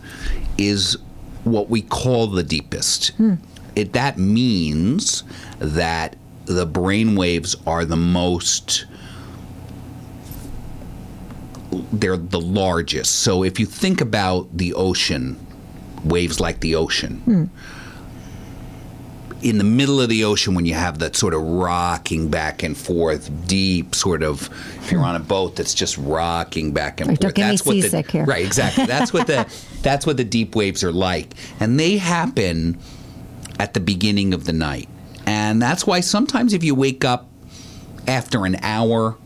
[0.57, 0.97] is
[1.43, 3.09] what we call the deepest.
[3.11, 3.35] Hmm.
[3.75, 5.23] It, that means
[5.59, 6.15] that
[6.45, 8.85] the brain waves are the most
[11.91, 13.19] they're the largest.
[13.19, 15.37] So if you think about the ocean,
[16.03, 17.45] waves like the ocean, hmm.
[19.41, 22.77] in the middle of the ocean when you have that sort of rocking back and
[22.77, 24.49] forth, deep sort of.
[24.77, 25.07] If you're hmm.
[25.07, 28.25] on a boat that's just rocking back and forth, that's what seasick the here.
[28.25, 28.85] right exactly.
[28.85, 29.47] That's what the
[29.81, 32.77] that's what the deep waves are like, and they happen
[33.59, 34.89] at the beginning of the night,
[35.25, 37.29] and that's why sometimes if you wake up
[38.07, 39.17] after an hour,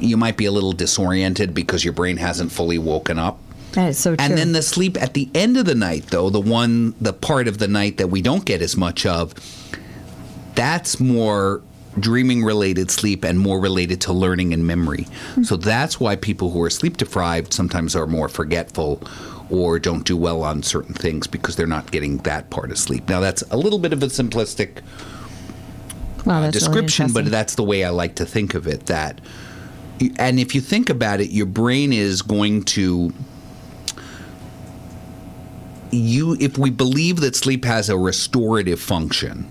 [0.00, 3.38] you might be a little disoriented because your brain hasn't fully woken up.
[3.72, 4.24] That is so true.
[4.24, 7.46] And then the sleep at the end of the night, though, the one, the part
[7.46, 9.34] of the night that we don't get as much of,
[10.54, 11.62] that's more
[11.98, 15.06] dreaming related sleep and more related to learning and memory.
[15.34, 15.42] Hmm.
[15.42, 19.02] So that's why people who are sleep deprived sometimes are more forgetful
[19.50, 23.08] or don't do well on certain things because they're not getting that part of sleep.
[23.08, 24.80] Now, that's a little bit of a simplistic
[26.24, 28.86] wow, uh, really description, but that's the way I like to think of it.
[28.86, 29.20] That,
[30.18, 33.12] and if you think about it, your brain is going to
[35.90, 36.36] you.
[36.40, 39.50] If we believe that sleep has a restorative function,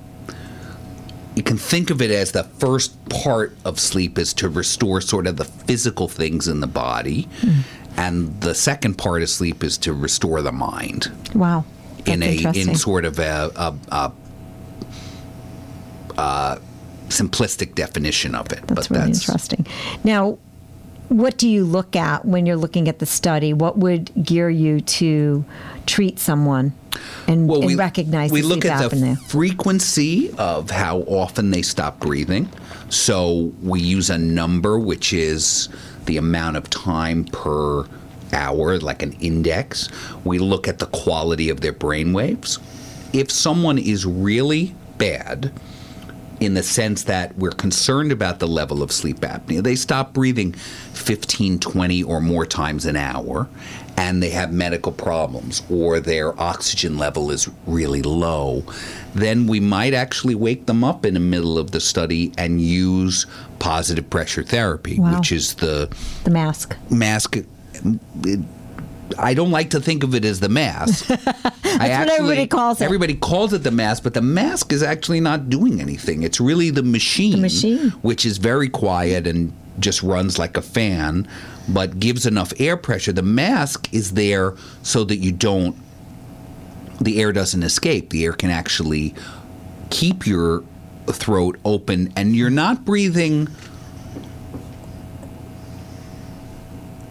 [1.36, 5.28] you can think of it as the first part of sleep is to restore sort
[5.28, 7.60] of the physical things in the body, Hmm.
[7.97, 11.64] and the second part of sleep is to restore the mind wow.
[12.06, 14.12] in a in sort of a, a, a,
[16.18, 16.60] a
[17.10, 18.62] simplistic definition of it.
[18.68, 19.68] But that's really interesting.
[20.03, 20.38] Now,
[21.10, 23.53] what do you look at when you're looking at the study?
[23.53, 25.43] What would gear you to
[25.86, 26.72] treat someone
[27.28, 32.47] and, and recognize we look at the frequency of how often they stop breathing.
[32.89, 35.70] So we use a number which is
[36.05, 37.86] the amount of time per
[38.34, 39.89] hour, like an index.
[40.24, 42.60] We look at the quality of their brain waves.
[43.14, 45.51] If someone is really bad,
[46.40, 49.62] in the sense that we're concerned about the level of sleep apnea.
[49.62, 53.48] They stop breathing 15, 20 or more times an hour,
[53.98, 58.64] and they have medical problems, or their oxygen level is really low.
[59.14, 63.26] Then we might actually wake them up in the middle of the study and use
[63.60, 65.18] positive pressure therapy, Wow.
[65.18, 65.90] which is the
[66.24, 66.76] The mask.
[66.90, 67.38] mask.
[67.38, 68.40] it-
[69.18, 71.05] I don't like to think of it as the mask.
[71.07, 72.86] That's what everybody calls it.
[72.86, 76.24] Everybody calls it the mask, but the mask is actually not doing anything.
[76.24, 77.89] It's really the machine, The machine.
[78.01, 81.28] which is very quiet and just runs like a fan,
[81.70, 83.12] but gives enough air pressure.
[83.14, 85.76] The mask is there so that you don't,
[86.99, 88.10] the air doesn't escape.
[88.10, 89.16] The air can actually
[89.89, 90.64] keep your
[91.07, 93.47] throat open, and you're not breathing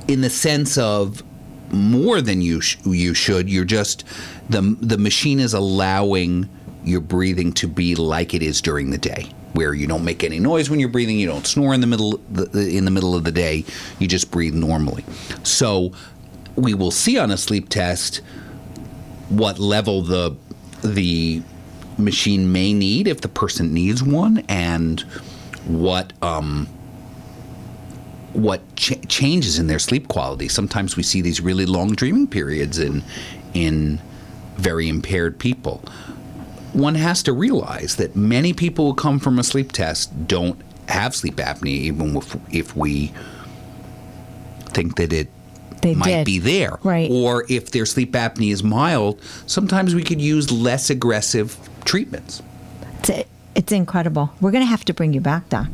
[0.07, 1.22] in the sense of
[1.71, 3.49] more than you sh- you should.
[3.49, 4.05] You're just
[4.49, 6.49] the the machine is allowing
[6.85, 10.39] your breathing to be like it is during the day, where you don't make any
[10.39, 13.25] noise when you're breathing, you don't snore in the middle the, in the middle of
[13.25, 13.64] the day,
[13.99, 15.05] you just breathe normally.
[15.43, 15.93] So
[16.57, 18.21] we will see on a sleep test
[19.29, 20.37] what level the
[20.83, 21.43] the
[21.99, 25.01] machine may need if the person needs one, and
[25.66, 26.69] what um,
[28.33, 30.49] what ch- changes in their sleep quality.
[30.49, 33.03] Sometimes we see these really long dreaming periods in
[33.55, 34.01] in
[34.57, 35.83] very impaired people.
[36.72, 41.14] One has to realize that many people who come from a sleep test don't have
[41.14, 43.12] sleep apnea, even if, if we
[44.66, 45.29] think that it
[45.81, 46.26] They might did.
[46.26, 46.79] be there.
[46.83, 47.11] Right.
[47.11, 52.43] Or if their sleep apnea is mild, sometimes we could use less aggressive treatments.
[53.03, 54.31] It's, it's incredible.
[54.41, 55.68] We're going to have to bring you back, Doc.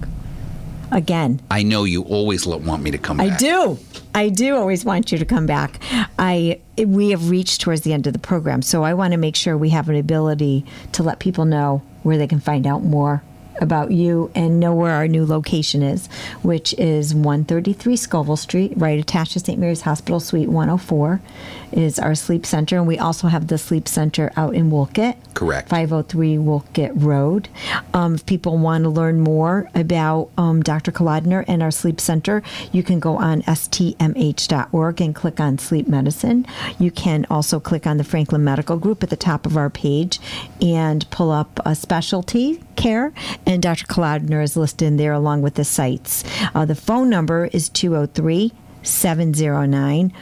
[0.95, 1.41] Again.
[1.51, 3.33] I know you always want me to come back.
[3.33, 3.79] I do.
[4.15, 5.81] I do always want you to come back.
[6.19, 9.35] I we have reached towards the end of the program, so I want to make
[9.35, 13.25] sure we have an ability to let people know where they can find out more
[13.61, 16.07] about you and know where our new location is,
[16.43, 19.59] which is 133 Scoville Street, right attached to St.
[19.59, 21.21] Mary's Hospital, Suite 104,
[21.75, 25.17] is our sleep center, and we also have the sleep center out in Wolcott.
[25.35, 25.69] Correct.
[25.69, 27.49] 503 Wolcott Road.
[27.93, 30.93] Um, if people want to learn more about um, Dr.
[30.93, 36.47] Kolodner and our sleep center, you can go on stmh.org and click on sleep medicine.
[36.79, 40.21] You can also click on the Franklin Medical Group at the top of our page
[40.63, 43.13] and pull up a specialty care,
[43.47, 43.87] and Dr.
[43.87, 46.25] Kolodner is listed in there along with the sites.
[46.55, 48.53] Uh, the phone number is 203
[48.83, 50.13] 709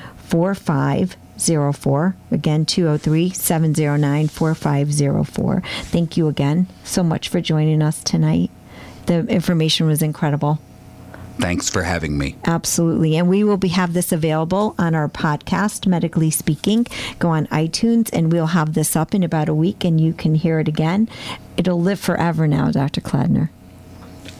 [1.43, 2.17] 4504.
[2.31, 5.63] Again, 203 709 4504.
[5.83, 8.51] Thank you again so much for joining us tonight.
[9.07, 10.61] The information was incredible.
[11.39, 12.37] Thanks for having me.
[12.45, 13.17] Absolutely.
[13.17, 16.87] And we will be have this available on our podcast, Medically Speaking.
[17.19, 20.35] Go on iTunes and we'll have this up in about a week and you can
[20.35, 21.09] hear it again.
[21.57, 23.01] It'll live forever now, Dr.
[23.01, 23.49] Kolodner.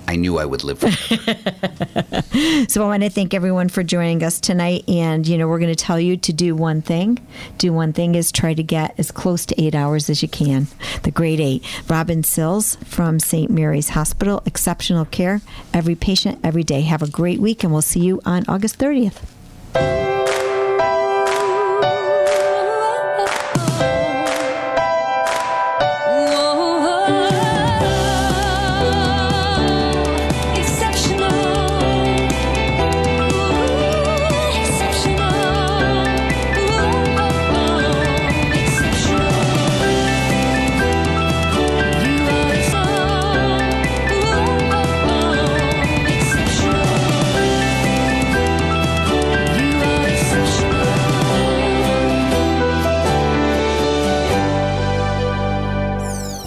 [0.09, 2.23] I knew I would live forever.
[2.69, 4.89] So I want to thank everyone for joining us tonight.
[4.89, 7.19] And, you know, we're going to tell you to do one thing.
[7.59, 10.69] Do one thing is try to get as close to eight hours as you can.
[11.03, 11.63] The Great Eight.
[11.89, 13.51] Robin Sills from St.
[13.51, 14.43] Mary's Hospital.
[14.47, 15.43] Exceptional care.
[15.75, 16.83] Every patient, every day.
[16.83, 20.12] Have a great week, and we'll see you on August 30th.